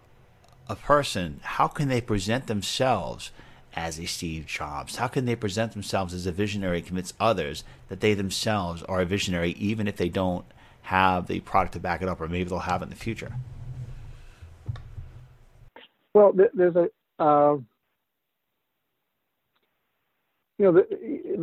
[0.70, 3.32] a person, how can they present themselves
[3.74, 4.98] as a Steve Jobs?
[4.98, 9.06] How can they present themselves as a visionary, convince others that they themselves are a
[9.06, 10.46] visionary, even if they don't
[10.84, 13.34] have the product to back it up, or maybe they'll have it in the future?
[16.14, 17.58] Well, there's a uh,
[20.58, 20.84] you know,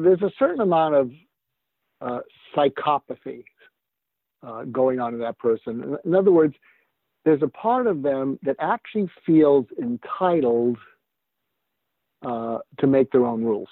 [0.02, 1.10] there's a certain amount of
[2.00, 2.20] uh,
[2.54, 3.44] psychopathy
[4.42, 5.96] uh, going on in that person.
[6.04, 6.54] In other words,
[7.24, 10.76] there's a part of them that actually feels entitled
[12.24, 13.68] uh, to make their own rules.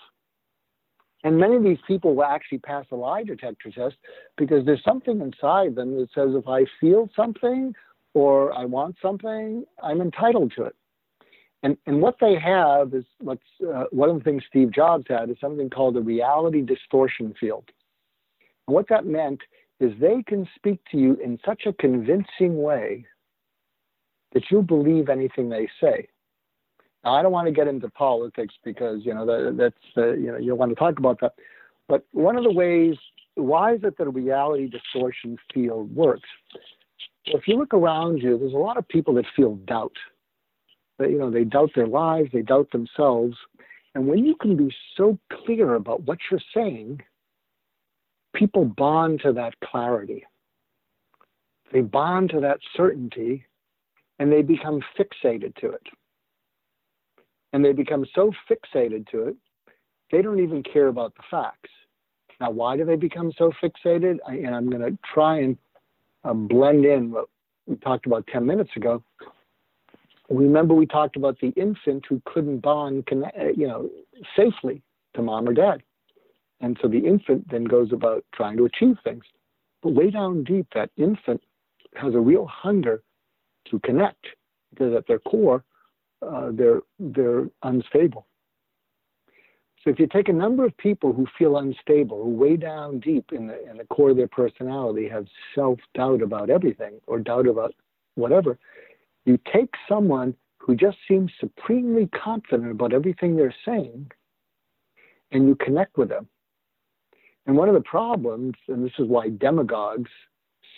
[1.24, 3.96] And many of these people will actually pass a lie detector test
[4.36, 7.74] because there's something inside them that says if I feel something
[8.14, 10.76] or I want something, I'm entitled to it.
[11.62, 15.30] And, and what they have is what's, uh, one of the things Steve Jobs had
[15.30, 17.64] is something called a reality distortion field.
[18.66, 19.40] And what that meant
[19.78, 23.06] is they can speak to you in such a convincing way
[24.32, 26.08] that you believe anything they say.
[27.04, 30.30] Now, I don't want to get into politics because you know that, that's uh, you
[30.30, 31.34] know you want to talk about that.
[31.88, 32.94] But one of the ways,
[33.34, 36.28] why is it that a reality distortion field works?
[37.26, 39.96] Well, if you look around you, there's a lot of people that feel doubt.
[41.00, 43.36] You know they doubt their lives, they doubt themselves,
[43.94, 47.02] and when you can be so clear about what you're saying,
[48.34, 50.24] people bond to that clarity.
[51.72, 53.46] They bond to that certainty
[54.18, 55.86] and they become fixated to it.
[57.52, 59.36] And they become so fixated to it,
[60.10, 61.70] they don't even care about the facts.
[62.40, 64.18] Now, why do they become so fixated?
[64.26, 65.56] I, and I'm going to try and
[66.24, 67.26] uh, blend in what
[67.66, 69.02] we talked about 10 minutes ago,
[70.38, 73.08] remember we talked about the infant who couldn't bond,
[73.56, 73.90] you know,
[74.36, 74.82] safely
[75.14, 75.82] to mom or dad.
[76.60, 79.24] And so the infant then goes about trying to achieve things.
[79.82, 81.42] But way down deep, that infant
[81.96, 83.02] has a real hunger
[83.70, 84.26] to connect
[84.70, 85.64] because at their core,
[86.22, 88.26] uh, they're, they're unstable.
[89.82, 93.32] So if you take a number of people who feel unstable, who way down deep
[93.32, 95.26] in the, in the core of their personality have
[95.56, 97.74] self doubt about everything or doubt about
[98.14, 98.58] whatever,
[99.24, 104.10] you take someone who just seems supremely confident about everything they're saying
[105.32, 106.28] and you connect with them.
[107.46, 110.10] And one of the problems, and this is why demagogues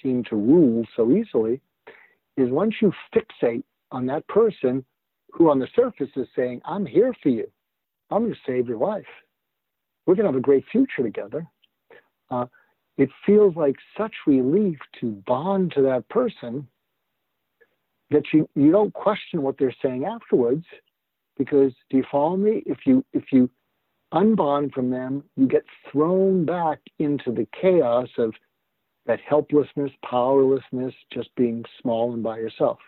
[0.02, 1.60] seem to rule so easily,
[2.36, 4.84] is once you fixate on that person
[5.32, 7.50] who on the surface is saying, I'm here for you.
[8.10, 9.04] I'm going to save your life.
[10.06, 11.46] We're going to have a great future together.
[12.30, 12.46] Uh,
[12.96, 16.68] it feels like such relief to bond to that person
[18.14, 20.64] that you, you don't question what they're saying afterwards
[21.36, 22.62] because do you follow me?
[22.64, 23.50] If you if you
[24.12, 28.32] unbond from them you get thrown back into the chaos of
[29.06, 32.78] that helplessness powerlessness just being small and by yourself.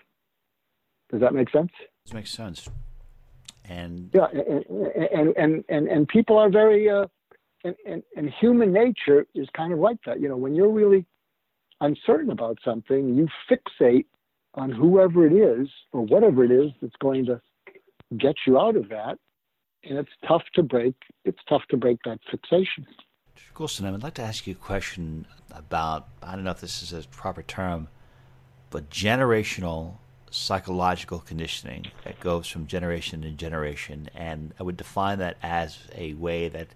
[1.10, 1.72] Does that make sense?
[2.04, 2.68] This makes sense.
[3.68, 7.06] And yeah, and and and and, people are very uh,
[7.64, 10.20] and, and and human nature is kind of like that.
[10.20, 11.04] You know, when you're really
[11.80, 14.06] uncertain about something, you fixate
[14.57, 17.40] on whoever it is or whatever it is that's going to
[18.16, 19.18] get you out of that,
[19.84, 20.94] and it's tough to break.
[21.24, 22.86] It's tough to break that fixation.
[23.54, 26.92] Goulston, I'd like to ask you a question about I don't know if this is
[26.92, 27.88] a proper term,
[28.70, 29.96] but generational
[30.30, 34.11] psychological conditioning that goes from generation to generation.
[34.14, 36.68] And I would define that as a way that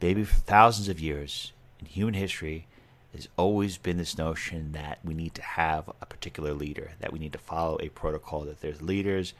[0.00, 2.66] maybe for thousands of years in human history,
[3.14, 7.20] there's always been this notion that we need to have a particular leader, that we
[7.20, 9.34] need to follow a protocol, that there's leaders.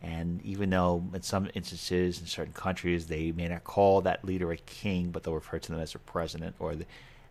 [0.00, 4.50] And even though in some instances in certain countries they may not call that leader
[4.50, 6.74] a king, but they'll refer to them as a president, or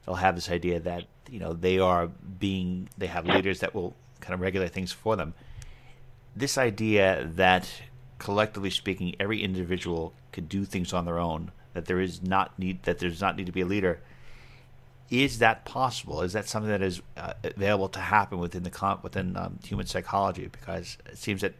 [0.05, 3.95] they'll have this idea that you know they are being they have leaders that will
[4.21, 5.33] kind of regulate things for them.
[6.35, 7.67] This idea that
[8.19, 12.83] collectively speaking, every individual could do things on their own, that there is not need
[12.83, 13.99] that there's not need to be a leader.
[15.09, 16.21] Is that possible?
[16.21, 20.49] Is that something that is uh, available to happen within the within um, human psychology?
[20.51, 21.53] Because it seems that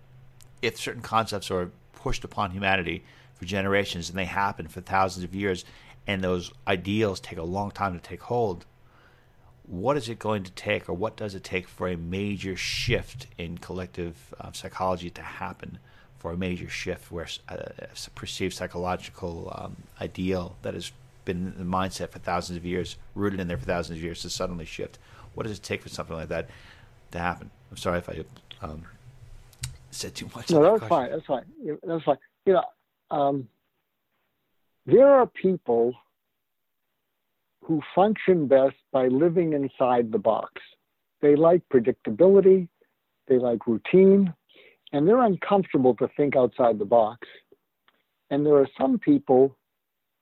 [0.62, 3.04] if certain concepts are pushed upon humanity
[3.36, 5.64] for generations and they happen for thousands of years,
[6.06, 8.66] and those ideals take a long time to take hold,
[9.66, 13.28] what is it going to take, or what does it take for a major shift
[13.38, 15.80] in collective uh, psychology to happen?
[16.20, 20.92] For a major shift where uh, a perceived psychological um, ideal that has
[21.28, 24.22] been in the mindset for thousands of years, rooted in there for thousands of years,
[24.24, 24.98] to suddenly shift.
[25.36, 26.50] What does it take for something like that
[27.12, 27.52] to happen?
[27.70, 28.24] I'm sorry if I
[28.62, 28.86] um,
[29.92, 30.50] said too much.
[30.50, 31.12] No, that's fine.
[31.12, 31.44] That's fine.
[31.86, 32.18] That's fine.
[32.46, 32.64] You know,
[33.12, 33.48] um,
[34.86, 35.94] there are people
[37.64, 40.54] who function best by living inside the box.
[41.22, 42.70] They like predictability,
[43.28, 44.34] they like routine,
[44.94, 47.28] and they're uncomfortable to think outside the box.
[48.30, 49.57] And there are some people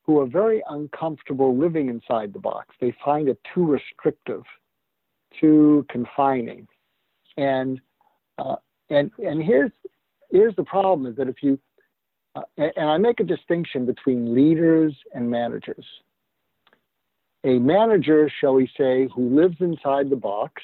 [0.06, 2.76] who are very uncomfortable living inside the box.
[2.80, 4.44] They find it too restrictive,
[5.40, 6.68] too confining.
[7.38, 7.82] And
[8.38, 8.56] uh,
[8.90, 9.72] and and here's
[10.32, 11.60] here's the problem is that if you
[12.36, 15.86] uh, and I make a distinction between leaders and managers
[17.46, 20.64] a manager, shall we say, who lives inside the box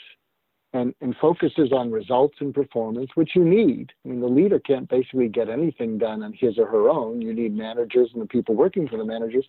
[0.74, 3.92] and, and focuses on results and performance, which you need.
[4.06, 7.22] I mean, the leader can't basically get anything done on his or her own.
[7.22, 9.46] You need managers and the people working for the managers.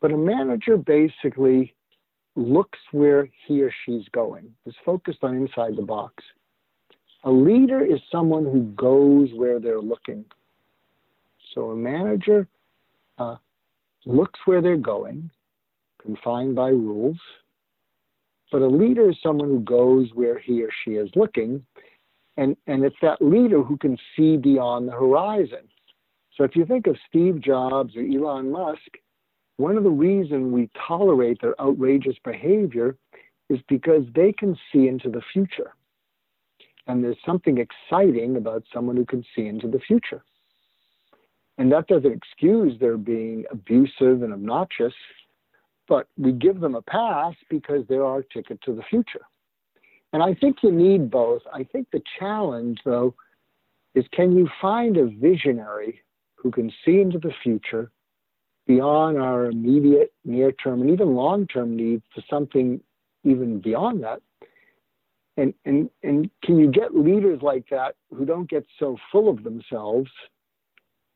[0.00, 1.74] But a manager basically
[2.36, 6.22] looks where he or she's going, is focused on inside the box.
[7.24, 10.24] A leader is someone who goes where they're looking.
[11.52, 12.46] So a manager
[13.18, 13.36] uh,
[14.06, 15.30] looks where they're going,
[16.00, 17.18] confined by rules.
[18.50, 21.64] But a leader is someone who goes where he or she is looking,
[22.36, 25.68] and, and it's that leader who can see beyond the horizon.
[26.36, 28.96] So if you think of Steve Jobs or Elon Musk,
[29.56, 32.96] one of the reasons we tolerate their outrageous behavior
[33.50, 35.72] is because they can see into the future.
[36.86, 40.22] And there's something exciting about someone who can see into the future.
[41.58, 44.94] And that doesn't excuse their being abusive and obnoxious,
[45.88, 49.22] but we give them a pass because they're our ticket to the future.
[50.12, 51.42] And I think you need both.
[51.52, 53.14] I think the challenge, though,
[53.94, 56.00] is can you find a visionary
[56.34, 57.90] who can see into the future
[58.66, 62.80] beyond our immediate, near term, and even long term needs to something
[63.24, 64.20] even beyond that?
[65.38, 69.44] and and and can you get leaders like that who don't get so full of
[69.44, 70.10] themselves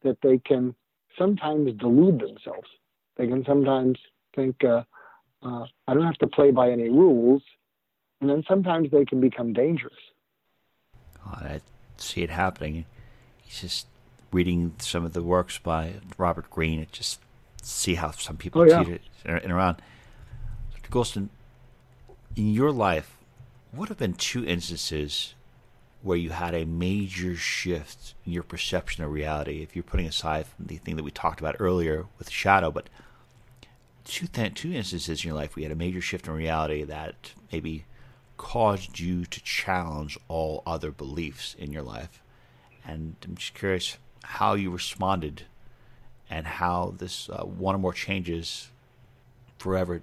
[0.03, 0.75] that they can
[1.19, 2.69] sometimes delude themselves
[3.17, 3.99] they can sometimes
[4.35, 4.83] think uh,
[5.43, 7.43] uh, i don't have to play by any rules
[8.21, 9.95] and then sometimes they can become dangerous
[11.27, 11.61] oh, i
[11.97, 12.85] see it happening
[13.43, 13.87] he's just
[14.33, 17.21] reading some of the works by robert greene and just
[17.63, 18.83] see how some people oh, yeah.
[18.83, 19.81] treat it and around
[20.75, 21.29] dr goulston
[22.37, 23.17] in your life
[23.73, 25.35] what have been two instances
[26.03, 29.63] where you had a major shift in your perception of reality?
[29.63, 32.89] If you're putting aside the thing that we talked about earlier with shadow, but
[34.05, 36.85] two th- two instances in your life where you had a major shift in reality
[36.85, 37.85] that maybe
[38.37, 42.23] caused you to challenge all other beliefs in your life.
[42.85, 45.43] And I'm just curious how you responded
[46.29, 48.71] and how this uh, one or more changes
[49.59, 50.03] forever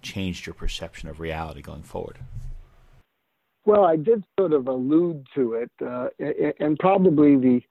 [0.00, 2.18] changed your perception of reality going forward.
[3.66, 6.08] Well, I did sort of allude to it, uh,
[6.58, 7.62] and probably the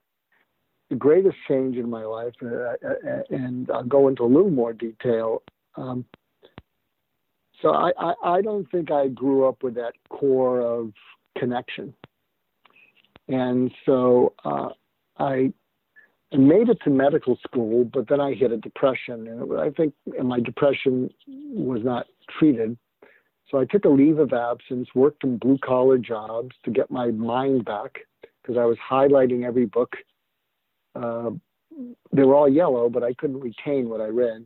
[0.89, 4.73] the greatest change in my life, uh, uh, and I'll go into a little more
[4.73, 5.43] detail.
[5.75, 6.05] Um,
[7.61, 10.93] so I, I, I, don't think I grew up with that core of
[11.38, 11.93] connection,
[13.27, 14.69] and so uh,
[15.17, 15.51] I
[16.31, 20.39] made it to medical school, but then I hit a depression, and I think my
[20.39, 22.05] depression was not
[22.39, 22.77] treated
[23.49, 27.11] so I took a leave of absence, worked in blue collar jobs to get my
[27.11, 27.99] mind back
[28.41, 29.95] because I was highlighting every book.
[30.97, 31.31] Uh,
[32.11, 34.45] they were all yellow, but I couldn't retain what I read.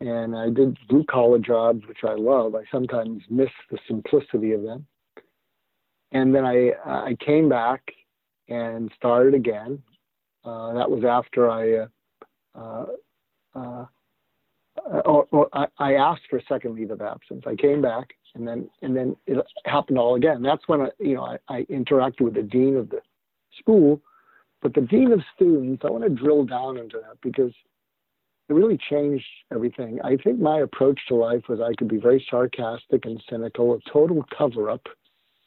[0.00, 2.54] And I did blue collar jobs, which I love.
[2.54, 4.86] I sometimes miss the simplicity of them.
[6.12, 7.82] And then I I came back
[8.48, 9.82] and started again.
[10.44, 11.86] Uh, that was after I uh,
[12.54, 12.86] uh,
[13.56, 13.86] uh
[15.04, 17.44] or, or I, I, asked for a second leave of absence.
[17.46, 20.42] I came back, and then and then it happened all again.
[20.42, 23.00] That's when I, you know I, I interacted with the dean of the
[23.58, 24.02] school,
[24.64, 25.82] but the dean of students.
[25.84, 27.52] I want to drill down into that because
[28.48, 30.00] it really changed everything.
[30.02, 33.90] I think my approach to life was I could be very sarcastic and cynical, a
[33.92, 34.86] total cover up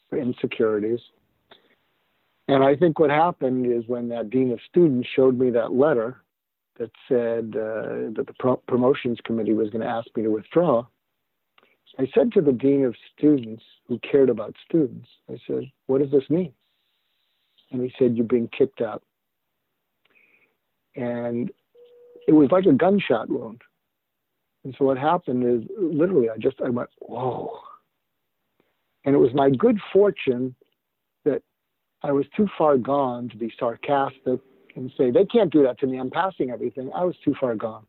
[0.08, 1.00] for insecurities.
[2.48, 6.22] And I think what happened is when that dean of students showed me that letter
[6.78, 10.86] that said uh, that the pro- promotions committee was going to ask me to withdraw,
[11.98, 16.12] I said to the dean of students who cared about students, I said, What does
[16.12, 16.54] this mean?
[17.72, 19.04] And he said, You're being kicked out.
[20.96, 21.52] And
[22.28, 23.62] it was like a gunshot wound.
[24.64, 27.60] And so what happened is literally, I just, I went, Whoa.
[29.06, 30.54] And it was my good fortune
[31.24, 31.42] that
[32.04, 34.42] I was too far gone to be sarcastic
[34.76, 35.98] and say, they can't do that to me.
[35.98, 36.92] I'm passing everything.
[36.94, 37.86] I was too far gone.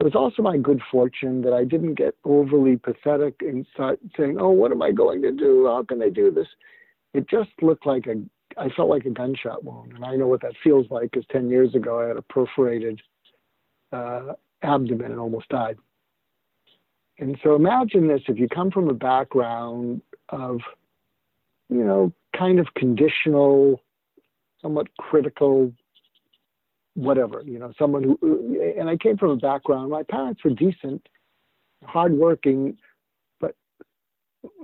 [0.00, 4.36] It was also my good fortune that I didn't get overly pathetic and start saying,
[4.38, 5.66] oh, what am I going to do?
[5.66, 6.48] How can they do this?
[7.14, 8.14] It just looked like a,
[8.56, 9.92] I felt like a gunshot wound.
[9.92, 13.00] And I know what that feels like because 10 years ago I had a perforated
[13.92, 14.32] uh,
[14.62, 15.76] abdomen and almost died.
[17.18, 20.60] And so imagine this if you come from a background of,
[21.68, 23.80] you know, kind of conditional
[24.60, 25.72] somewhat critical,
[26.94, 31.08] whatever, you know, someone who, and I came from a background, my parents were decent,
[31.84, 32.76] hardworking,
[33.40, 33.54] but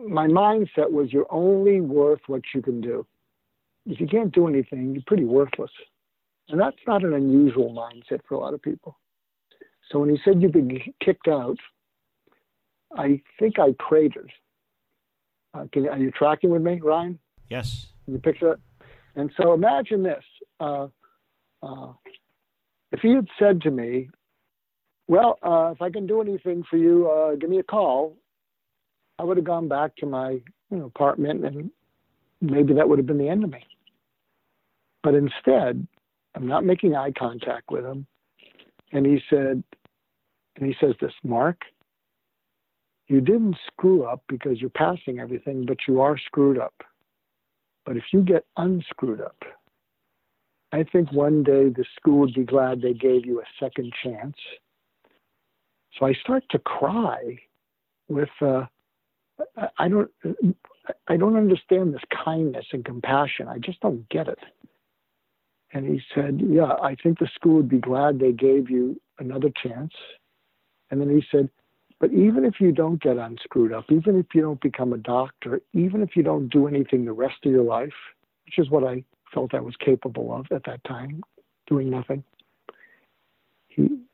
[0.06, 3.06] my mindset was you're only worth what you can do.
[3.86, 5.70] If you can't do anything, you're pretty worthless.
[6.48, 8.98] And that's not an unusual mindset for a lot of people.
[9.90, 11.56] So when he said you've been kicked out,
[12.96, 14.32] I think I cratered.
[15.54, 17.18] Uh, can, are you tracking with me, Ryan?
[17.50, 17.86] Yes.
[18.04, 18.86] Can you picture that?
[19.14, 20.24] And so imagine this.
[20.60, 20.88] Uh,
[21.62, 21.92] uh,
[22.92, 24.08] if he had said to me,
[25.08, 28.16] well, uh, if I can do anything for you, uh, give me a call,
[29.18, 31.70] I would have gone back to my you know, apartment and
[32.42, 33.64] maybe that would have been the end of me.
[35.02, 35.86] But instead,
[36.34, 38.06] I'm not making eye contact with him.
[38.92, 39.62] And he said,
[40.56, 41.62] and he says this, Mark,
[43.08, 46.74] you didn't screw up because you're passing everything, but you are screwed up.
[47.86, 49.36] But if you get unscrewed up,
[50.72, 54.36] I think one day the school would be glad they gave you a second chance.
[55.98, 57.38] So I start to cry
[58.08, 58.64] with, uh,
[59.78, 60.10] I don't,
[61.08, 63.48] I don't understand this kindness and compassion.
[63.48, 64.38] I just don't get it.
[65.72, 69.50] And he said, Yeah, I think the school would be glad they gave you another
[69.62, 69.92] chance.
[70.90, 71.48] And then he said,
[72.02, 75.62] but even if you don't get unscrewed up, even if you don't become a doctor,
[75.72, 77.94] even if you don't do anything the rest of your life,
[78.44, 81.22] which is what I felt I was capable of at that time,
[81.68, 82.24] doing nothing.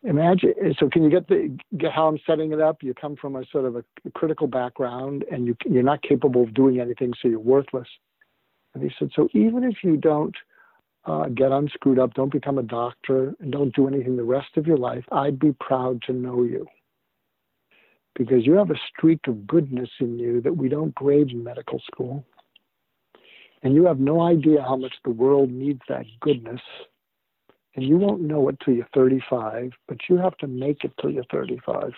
[0.05, 0.55] Imagine.
[0.79, 2.83] So can you get the get how I'm setting it up?
[2.83, 6.45] You come from a sort of a, a critical background, and you you're not capable
[6.45, 7.89] of doing anything, so you're worthless.
[8.75, 10.37] And he said, so even if you don't
[11.05, 14.67] uh, get unscrewed up, don't become a doctor, and don't do anything the rest of
[14.67, 16.67] your life, I'd be proud to know you.
[18.15, 21.81] Because you have a streak of goodness in you that we don't grade in medical
[21.81, 22.25] school.
[23.63, 26.61] And you have no idea how much the world needs that goodness.
[27.79, 31.11] And you won't know it till you're 35, but you have to make it till
[31.11, 31.93] you're 35.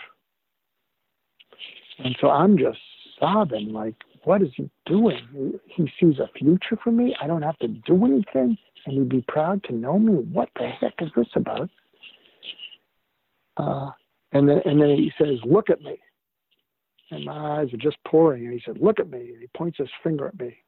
[2.00, 2.76] And so I'm just
[3.18, 5.58] sobbing, like, what is he doing?
[5.68, 7.16] He sees a future for me.
[7.18, 10.16] I don't have to do anything, and he'd be proud to know me.
[10.30, 11.70] What the heck is this about?
[13.56, 13.92] Uh,
[14.32, 15.98] and then and then he says, "Look at me."
[17.10, 18.44] And my eyes are just pouring.
[18.44, 20.58] And he said, "Look at me." And he points his finger at me.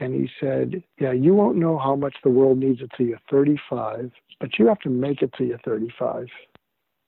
[0.00, 3.20] And he said, "Yeah, you won't know how much the world needs it till you're
[3.30, 6.28] 35, but you have to make it till you're 35,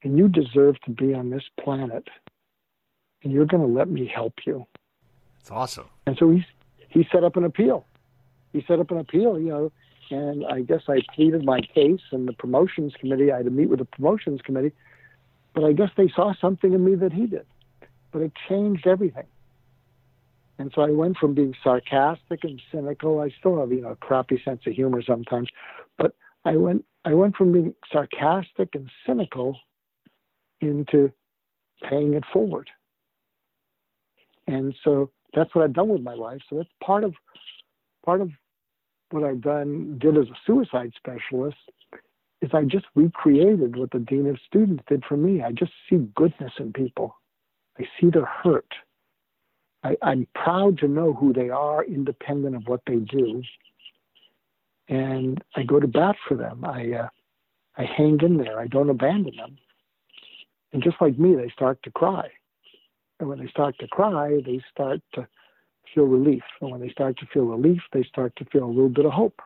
[0.03, 2.09] and you deserve to be on this planet."
[3.22, 4.66] and you're going to let me help you.
[5.41, 5.88] It's awesome.
[6.07, 6.45] And so he
[6.88, 7.86] he set up an appeal.
[8.53, 9.72] He set up an appeal, you know,
[10.11, 13.30] and I guess I pleaded my case, and the promotions committee.
[13.30, 14.72] I had to meet with the promotions committee,
[15.55, 17.47] but I guess they saw something in me that he did,
[18.11, 19.26] but it changed everything.
[20.61, 23.20] And so I went from being sarcastic and cynical.
[23.20, 25.48] I still have, you know, a crappy sense of humor sometimes,
[25.96, 29.58] but I went I went from being sarcastic and cynical
[30.61, 31.11] into
[31.88, 32.68] paying it forward.
[34.48, 36.42] And so that's what I've done with my life.
[36.50, 37.14] So that's part of
[38.04, 38.28] part of
[39.12, 41.56] what I've done did as a suicide specialist
[42.42, 45.42] is I just recreated what the dean of students did for me.
[45.42, 47.16] I just see goodness in people.
[47.78, 48.68] I see their hurt.
[49.82, 53.42] I, I'm proud to know who they are, independent of what they do,
[54.88, 56.64] and I go to bat for them.
[56.64, 57.08] I uh,
[57.76, 58.60] I hang in there.
[58.60, 59.56] I don't abandon them.
[60.72, 62.28] And just like me, they start to cry.
[63.18, 65.26] And when they start to cry, they start to
[65.94, 66.42] feel relief.
[66.60, 69.12] And when they start to feel relief, they start to feel a little bit of
[69.12, 69.40] hope.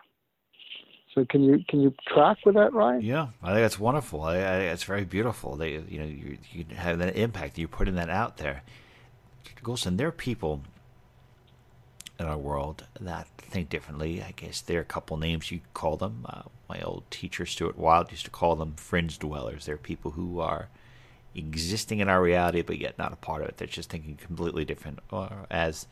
[1.14, 3.02] So can you can you track with that, Ryan?
[3.02, 4.22] Yeah, I think that's wonderful.
[4.22, 5.54] I, I it's very beautiful.
[5.54, 7.56] They you know you, you have that impact.
[7.56, 8.62] You're putting that out there.
[9.62, 10.62] Goulston, there are people
[12.18, 14.22] in our world that think differently.
[14.22, 16.26] I guess there are a couple names you call them.
[16.28, 19.66] Uh, my old teacher Stuart Wilde used to call them fringe dwellers.
[19.66, 20.68] They're people who are
[21.34, 23.56] existing in our reality, but yet not a part of it.
[23.56, 25.00] They're just thinking completely different.
[25.10, 25.86] Or as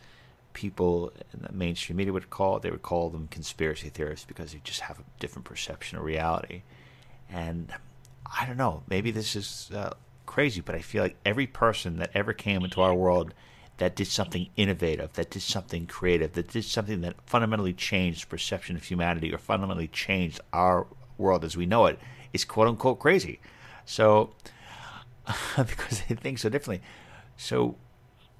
[0.53, 4.53] people in the mainstream media would call it, they would call them conspiracy theorists because
[4.53, 6.63] they just have a different perception of reality.
[7.29, 7.73] And
[8.27, 9.95] I don't know, maybe this is uh,
[10.33, 13.35] crazy, but I feel like every person that ever came into our world
[13.76, 18.74] that did something innovative, that did something creative, that did something that fundamentally changed perception
[18.74, 20.87] of humanity or fundamentally changed our
[21.18, 21.99] world as we know it
[22.33, 23.41] is quote unquote crazy.
[23.85, 24.30] So
[25.57, 26.83] because they think so differently.
[27.37, 27.76] So,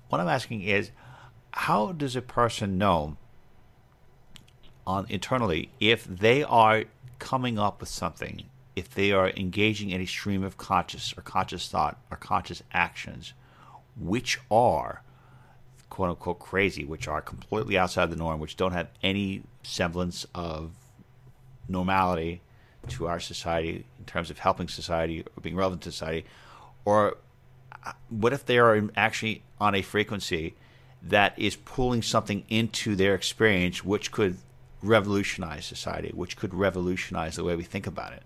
[0.09, 0.93] what I'm asking is,
[1.53, 3.18] how does a person know
[4.86, 6.84] on internally if they are
[7.18, 8.45] coming up with something,
[8.75, 13.33] if they are engaging in a stream of conscious or conscious thought or conscious actions,
[13.97, 15.03] which are
[15.91, 20.70] quote unquote crazy, which are completely outside the norm, which don't have any semblance of
[21.68, 22.41] normality
[22.89, 26.27] to our society in terms of helping society or being relevant to society,
[26.87, 27.18] or
[27.85, 30.55] uh, what if they are actually on a frequency
[31.03, 34.39] that is pulling something into their experience which could
[34.83, 38.23] revolutionize society, which could revolutionize the way we think about it?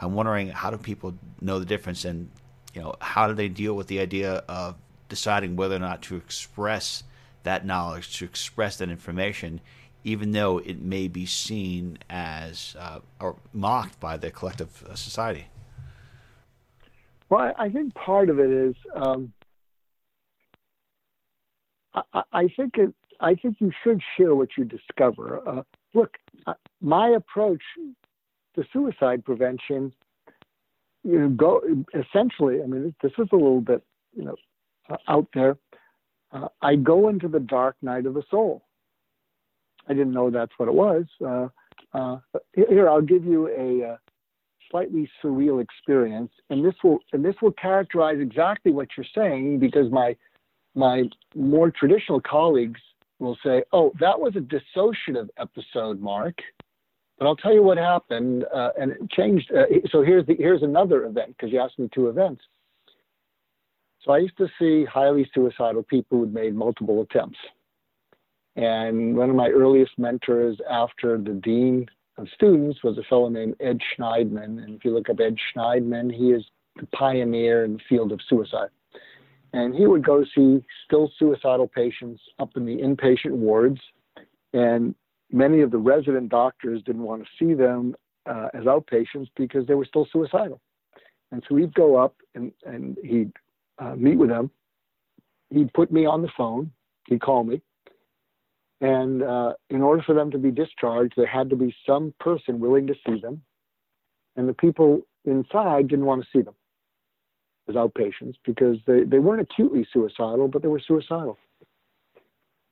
[0.00, 2.30] I'm wondering how do people know the difference and
[2.74, 4.76] you know how do they deal with the idea of
[5.08, 7.02] deciding whether or not to express
[7.44, 9.60] that knowledge, to express that information,
[10.04, 15.46] even though it may be seen as uh, or mocked by the collective uh, society.
[17.28, 19.32] Well, I think part of it is um,
[21.94, 22.94] I, I, think it.
[23.20, 25.40] I think you should share what you discover.
[25.46, 25.62] Uh,
[25.94, 26.16] look,
[26.46, 27.62] uh, my approach
[28.56, 29.92] to suicide prevention,
[31.04, 31.62] you know, go
[31.94, 32.62] essentially.
[32.62, 33.82] I mean, this is a little bit,
[34.16, 34.36] you know,
[34.88, 35.56] uh, out there.
[36.32, 38.62] Uh, I go into the dark night of the soul.
[39.88, 41.04] I didn't know that's what it was.
[41.24, 41.48] Uh,
[41.94, 42.18] uh,
[42.54, 43.98] here, I'll give you a
[44.70, 49.90] slightly surreal experience, and this will and this will characterize exactly what you're saying because
[49.90, 50.16] my
[50.74, 51.04] my
[51.34, 52.80] more traditional colleagues
[53.18, 56.34] will say, "Oh, that was a dissociative episode, Mark."
[57.18, 59.50] But I'll tell you what happened, uh, and it changed.
[59.50, 62.42] Uh, so here's the here's another event because you asked me two events.
[64.02, 67.38] So I used to see highly suicidal people who'd made multiple attempts.
[68.54, 71.86] And one of my earliest mentors after the dean
[72.16, 74.62] of students was a fellow named Ed Shneidman.
[74.62, 76.44] And if you look up Ed Shneidman, he is
[76.76, 78.70] the pioneer in the field of suicide.
[79.52, 83.80] And he would go see still suicidal patients up in the inpatient wards.
[84.52, 84.94] And
[85.30, 87.94] many of the resident doctors didn't want to see them
[88.26, 90.60] uh, as outpatients because they were still suicidal.
[91.32, 93.32] And so he'd go up and, and he'd
[93.78, 94.50] uh, meet with them.
[95.50, 96.70] He'd put me on the phone.
[97.08, 97.60] He'd call me.
[98.80, 102.60] And uh, in order for them to be discharged, there had to be some person
[102.60, 103.42] willing to see them.
[104.36, 106.54] And the people inside didn't want to see them
[107.68, 111.38] as outpatients because they, they weren't acutely suicidal, but they were suicidal.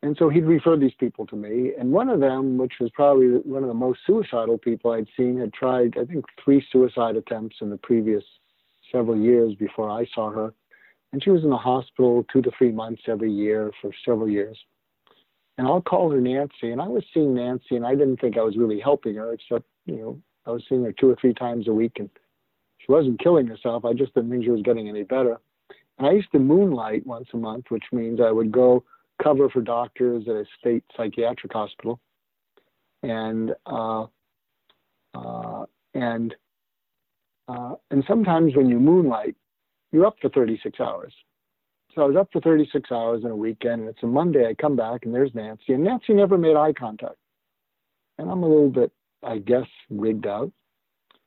[0.04, 1.72] And so he'd refer these people to me.
[1.80, 5.40] And one of them, which was probably one of the most suicidal people I'd seen,
[5.40, 8.22] had tried, I think, three suicide attempts in the previous
[8.92, 10.52] several years before I saw her.
[11.14, 14.58] And she was in the hospital two to three months every year for several years.
[15.56, 16.70] And I'll call her Nancy.
[16.70, 19.64] And I was seeing Nancy, and I didn't think I was really helping her, except,
[19.86, 21.92] you know, I was seeing her two or three times a week.
[21.96, 22.10] And
[22.76, 23.86] she wasn't killing herself.
[23.86, 25.38] I just didn't think she was getting any better.
[25.96, 28.84] And I used to moonlight once a month, which means I would go
[29.24, 31.98] cover for doctors at a state psychiatric hospital,
[33.02, 34.04] and uh,
[35.14, 35.64] uh,
[35.94, 36.34] and
[37.48, 39.34] uh, and sometimes when you moonlight,
[39.92, 41.12] you're up for 36 hours.
[41.94, 44.46] So I was up for 36 hours in a weekend, and it's a Monday.
[44.46, 47.16] I come back, and there's Nancy, and Nancy never made eye contact,
[48.18, 50.52] and I'm a little bit, I guess, rigged out.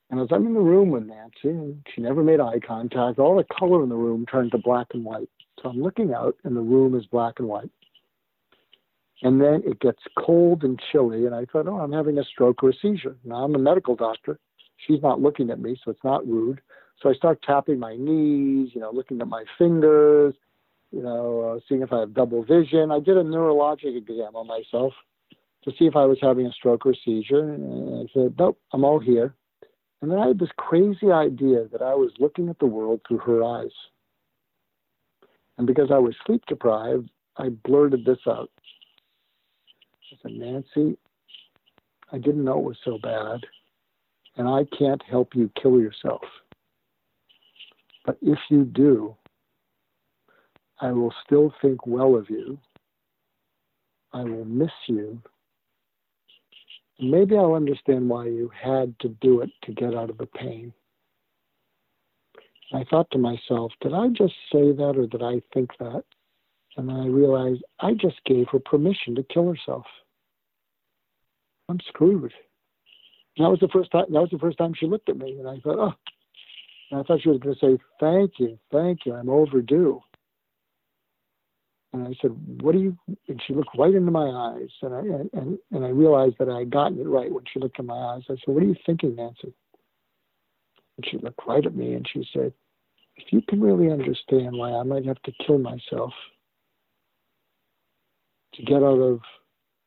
[0.10, 3.36] And as I'm in the room with Nancy, and she never made eye contact, all
[3.36, 5.30] the color in the room turned to black and white.
[5.62, 7.72] So I'm looking out, and the room is black and white.
[9.24, 12.64] And then it gets cold and chilly, and I thought, oh, I'm having a stroke
[12.64, 13.16] or a seizure.
[13.24, 14.40] Now I'm a medical doctor.
[14.86, 16.62] She's not looking at me, so it's not rude.
[17.02, 20.36] So I start tapping my knees, you know, looking at my fingers,
[20.92, 22.92] you know, uh, seeing if I have double vision.
[22.92, 24.94] I did a neurologic exam on myself
[25.64, 28.84] to see if I was having a stroke or seizure, and I said, nope, I'm
[28.84, 29.34] all here.
[30.02, 33.20] And then I had this crazy idea that I was looking at the world through
[33.20, 33.74] her eyes.
[35.58, 38.52] And because I was sleep deprived, I blurted this out.
[40.12, 40.98] I said, Nancy,
[42.12, 43.42] I didn't know it was so bad,
[44.38, 46.22] and I can't help you kill yourself.
[48.06, 49.16] But if you do,
[50.80, 52.58] I will still think well of you.
[54.14, 55.22] I will miss you.
[57.00, 60.74] Maybe I'll understand why you had to do it to get out of the pain.
[62.74, 66.04] I thought to myself, did I just say that or did I think that?
[66.78, 69.86] And I realized I just gave her permission to kill herself.
[71.70, 72.34] I'm screwed.
[73.36, 74.06] And that was the first time.
[74.10, 75.94] That was the first time she looked at me, and I thought, oh.
[76.92, 79.14] And I thought she was going to say, "Thank you, thank you.
[79.14, 80.02] I'm overdue."
[81.94, 82.98] And I said, "What do you?"
[83.28, 85.00] And she looked right into my eyes, and I
[85.38, 87.96] and and I realized that I had gotten it right when she looked in my
[87.96, 88.24] eyes.
[88.30, 89.54] I said, "What are you thinking, Nancy?"
[90.96, 92.54] And she looked right at me, and she said,
[93.18, 96.14] "If you can really understand why I might have to kill myself
[98.54, 99.20] to get out of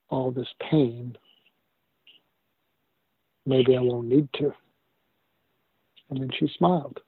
[0.08, 1.16] all this pain,
[3.46, 4.52] maybe I won't need to.
[6.10, 7.00] And then she smiled.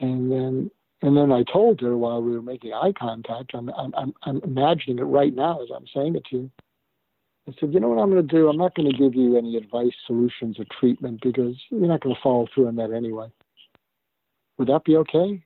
[0.00, 0.70] And then
[1.02, 4.98] and then I told her while we were making eye contact, I'm I'm I'm imagining
[4.98, 6.50] it right now as I'm saying it to you.
[7.46, 8.48] I said, you know what I'm going to do?
[8.48, 12.14] I'm not going to give you any advice, solutions, or treatment because you're not going
[12.14, 13.28] to follow through on that anyway.
[14.56, 15.44] Would that be okay?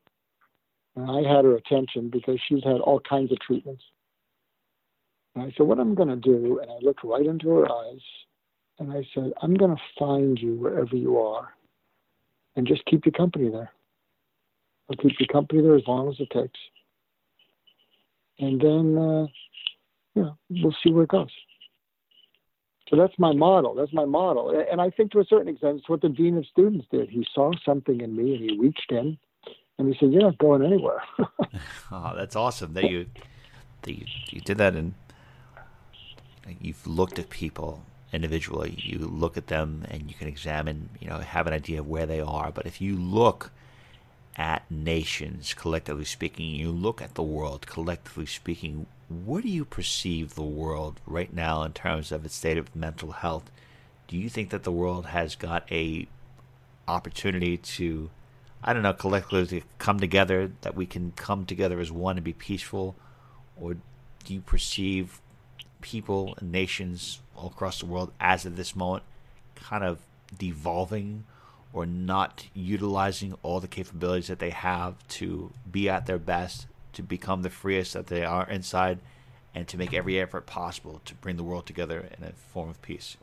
[0.98, 3.84] And I had her attention because she's had all kinds of treatments.
[5.36, 8.00] And I said, What I'm going to do, and I looked right into her eyes,
[8.80, 11.54] and I said, I'm going to find you wherever you are
[12.56, 13.70] and just keep you company there.
[14.90, 16.58] I'll keep you company there as long as it takes.
[18.40, 19.26] And then, uh,
[20.16, 21.30] you know, we'll see where it goes.
[22.88, 23.74] So that's my model.
[23.74, 24.64] That's my model.
[24.68, 27.08] And I think to a certain extent, it's what the dean of students did.
[27.08, 29.16] He saw something in me and he reached in
[29.78, 31.02] and he said, You're not going anywhere.
[31.92, 33.06] oh, that's awesome that you,
[33.82, 34.94] that you, you did that and
[36.60, 38.74] you've looked at people individually.
[38.78, 42.06] You look at them and you can examine, you know, have an idea of where
[42.06, 42.50] they are.
[42.50, 43.50] But if you look
[44.36, 50.34] at nations, collectively speaking, you look at the world, collectively speaking, What do you perceive
[50.34, 53.50] the world right now in terms of its state of mental health?
[54.06, 56.08] Do you think that the world has got a
[56.86, 58.10] opportunity to,
[58.62, 62.32] I don't know, collectively come together, that we can come together as one and be
[62.32, 62.96] peaceful?
[63.60, 63.74] Or
[64.24, 65.20] do you perceive
[65.80, 69.04] people and nations all across the world as of this moment
[69.54, 70.00] kind of
[70.36, 71.24] devolving
[71.72, 77.02] or not utilizing all the capabilities that they have to be at their best, to
[77.02, 78.98] become the freest that they are inside,
[79.54, 82.80] and to make every effort possible to bring the world together in a form of
[82.82, 83.16] peace.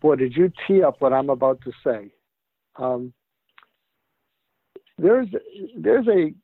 [0.00, 2.10] Boy, did you tee up what I'm about to say?
[2.76, 3.12] Um,
[4.98, 5.28] there's
[5.76, 6.34] there's a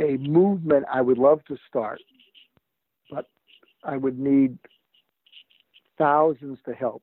[0.00, 2.00] a movement I would love to start,
[3.10, 3.26] but
[3.84, 4.58] I would need
[5.98, 7.02] thousands to help.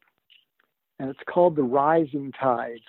[0.97, 2.81] And it's called the rising tide.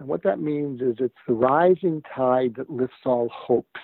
[0.00, 3.80] And what that means is it's the rising tide that lifts all hopes.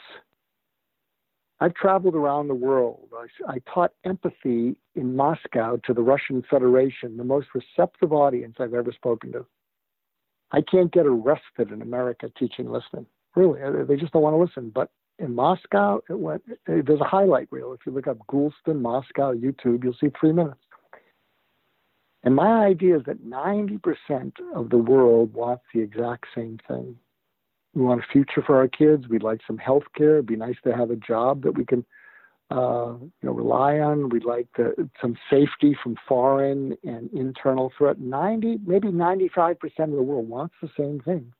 [1.61, 3.09] I've traveled around the world.
[3.16, 8.74] I, I, taught empathy in Moscow to the Russian Federation, the most receptive audience I've
[8.74, 9.45] ever spoken to.
[10.53, 13.07] I can't get arrested in America teaching listening.
[13.34, 14.70] Really, uh, they just don't want to listen.
[14.74, 16.42] But in Moscow, it went.
[16.51, 17.72] Uh, there's a highlight reel.
[17.72, 20.61] If you look up Goulston Moscow YouTube, you'll see three minutes.
[22.24, 26.96] And my idea is that 90% of the world wants the exact same thing.
[27.74, 29.09] We want a future for our kids.
[29.09, 30.14] We'd like some health care.
[30.14, 31.84] It'd be nice to have a job that we can,
[32.51, 34.09] uh, you know, rely on.
[34.09, 34.49] We'd like
[35.01, 38.01] some safety from foreign and internal threat.
[38.01, 41.32] 90, maybe 95% of the world wants the same thing.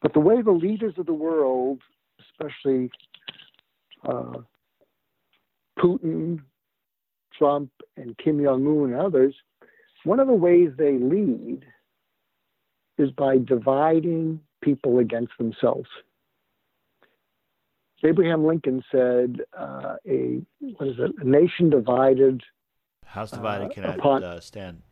[0.00, 1.80] But the way the leaders of the world,
[2.20, 2.90] especially
[4.04, 4.38] uh,
[5.78, 6.40] Putin,
[7.36, 9.34] Trump, and Kim Jong Un and others,
[10.04, 11.64] one of the ways they lead
[12.96, 15.88] is by dividing people against themselves.
[18.04, 21.12] Abraham Lincoln said, uh, "A what is it?
[21.18, 22.42] A nation divided,
[23.04, 24.82] house divided uh, cannot upon, uh, stand.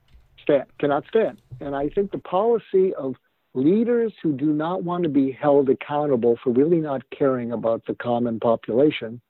[0.43, 3.17] Stand cannot stand." And I think the policy of
[3.55, 7.95] leaders who do not want to be held accountable for really not caring about the
[7.95, 9.21] common population,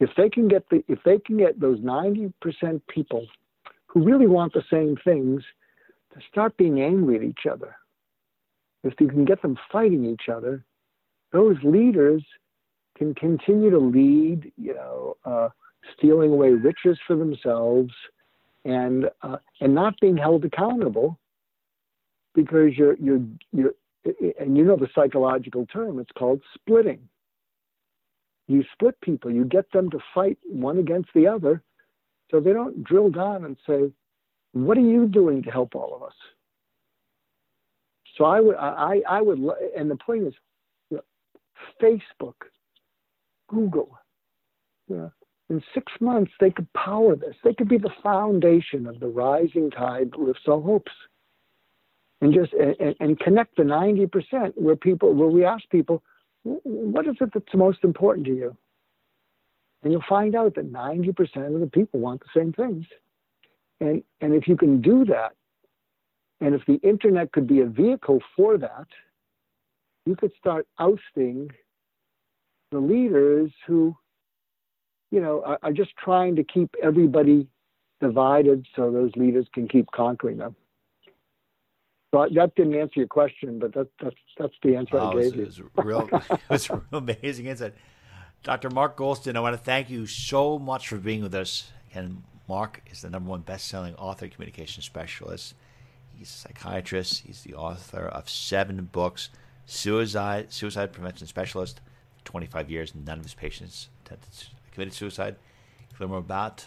[0.00, 3.26] if they can get the if they can get those ninety percent people
[3.86, 5.42] who really want the same things
[6.14, 7.76] to start being angry at each other.
[8.84, 10.64] If you can get them fighting each other,
[11.32, 12.24] those leaders
[13.02, 15.48] can continue to lead, you know, uh,
[15.96, 17.92] stealing away riches for themselves
[18.64, 21.18] and uh, and not being held accountable
[22.34, 23.22] because you're you're
[23.52, 23.74] you're
[24.38, 27.00] and you know the psychological term it's called splitting
[28.46, 31.62] you split people you get them to fight one against the other
[32.32, 33.92] so they don't drill down and say,
[34.52, 36.14] "What are you doing to help all of us?"
[38.16, 39.38] So I would, I, I would,
[39.76, 40.34] and the point is,
[41.80, 42.34] Facebook,
[43.52, 43.98] Google,
[44.88, 45.12] know,
[45.50, 47.34] in six months they could power this.
[47.44, 50.92] They could be the foundation of the rising tide that lifts all hopes,
[52.20, 56.02] and just and, and connect the ninety percent where people, where we ask people,
[56.42, 58.56] what is it that's most important to you?
[59.82, 62.86] and you'll find out that 90% of the people want the same things.
[63.80, 65.32] And, and if you can do that,
[66.40, 68.86] and if the internet could be a vehicle for that,
[70.06, 71.50] you could start ousting
[72.72, 73.94] the leaders who,
[75.12, 77.46] you know, are, are just trying to keep everybody
[78.00, 80.56] divided so those leaders can keep conquering them.
[82.12, 85.36] So that didn't answer your question, but that, that's that's the answer oh, I gave
[85.36, 85.42] you.
[85.42, 87.74] It was real, it was real amazing insight.
[88.42, 88.70] Dr.
[88.70, 91.70] Mark Goulston, I want to thank you so much for being with us.
[91.94, 95.54] And Mark is the number one best-selling author, communication specialist.
[96.18, 97.22] He's a psychiatrist.
[97.24, 99.30] He's the author of seven books.
[99.64, 101.80] Suicide, suicide prevention specialist.
[102.24, 103.88] 25 years, none of his patients
[104.72, 105.36] committed suicide.
[105.80, 106.66] You can learn more about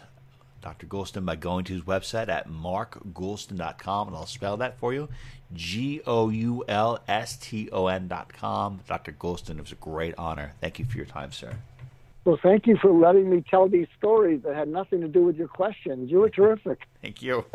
[0.62, 0.88] Dr.
[0.88, 5.10] Goulston by going to his website at markgoulston.com, and I'll spell that for you.
[5.54, 8.80] G O U L S T O N.com.
[8.88, 9.12] Dr.
[9.12, 10.54] Goulston, it was a great honor.
[10.62, 11.54] Thank you for your time, sir.
[12.26, 15.36] Well, thank you for letting me tell these stories that had nothing to do with
[15.36, 16.10] your questions.
[16.10, 16.88] You were terrific.
[17.02, 17.46] thank you.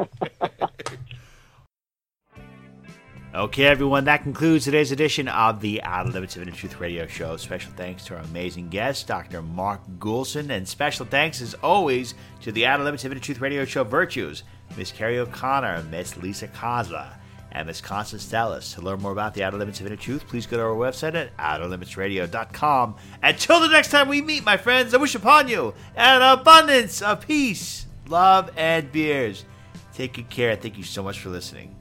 [3.33, 7.37] Okay, everyone, that concludes today's edition of the Outer Limits of Inner Truth Radio Show.
[7.37, 9.41] Special thanks to our amazing guest, Dr.
[9.41, 13.65] Mark Goulston, and special thanks, as always, to the Outer Limits of Inner Truth Radio
[13.65, 14.43] Show virtues,
[14.77, 17.07] Miss Carrie O'Connor, Miss Lisa Kozla,
[17.53, 18.75] and Miss Constance Dallas.
[18.75, 21.15] To learn more about the Outer Limits of Inner Truth, please go to our website
[21.15, 22.97] at outerlimitsradio.com.
[23.23, 27.25] Until the next time we meet, my friends, I wish upon you an abundance of
[27.25, 29.45] peace, love, and beers.
[29.95, 30.57] Take good care.
[30.57, 31.77] Thank you so much for listening.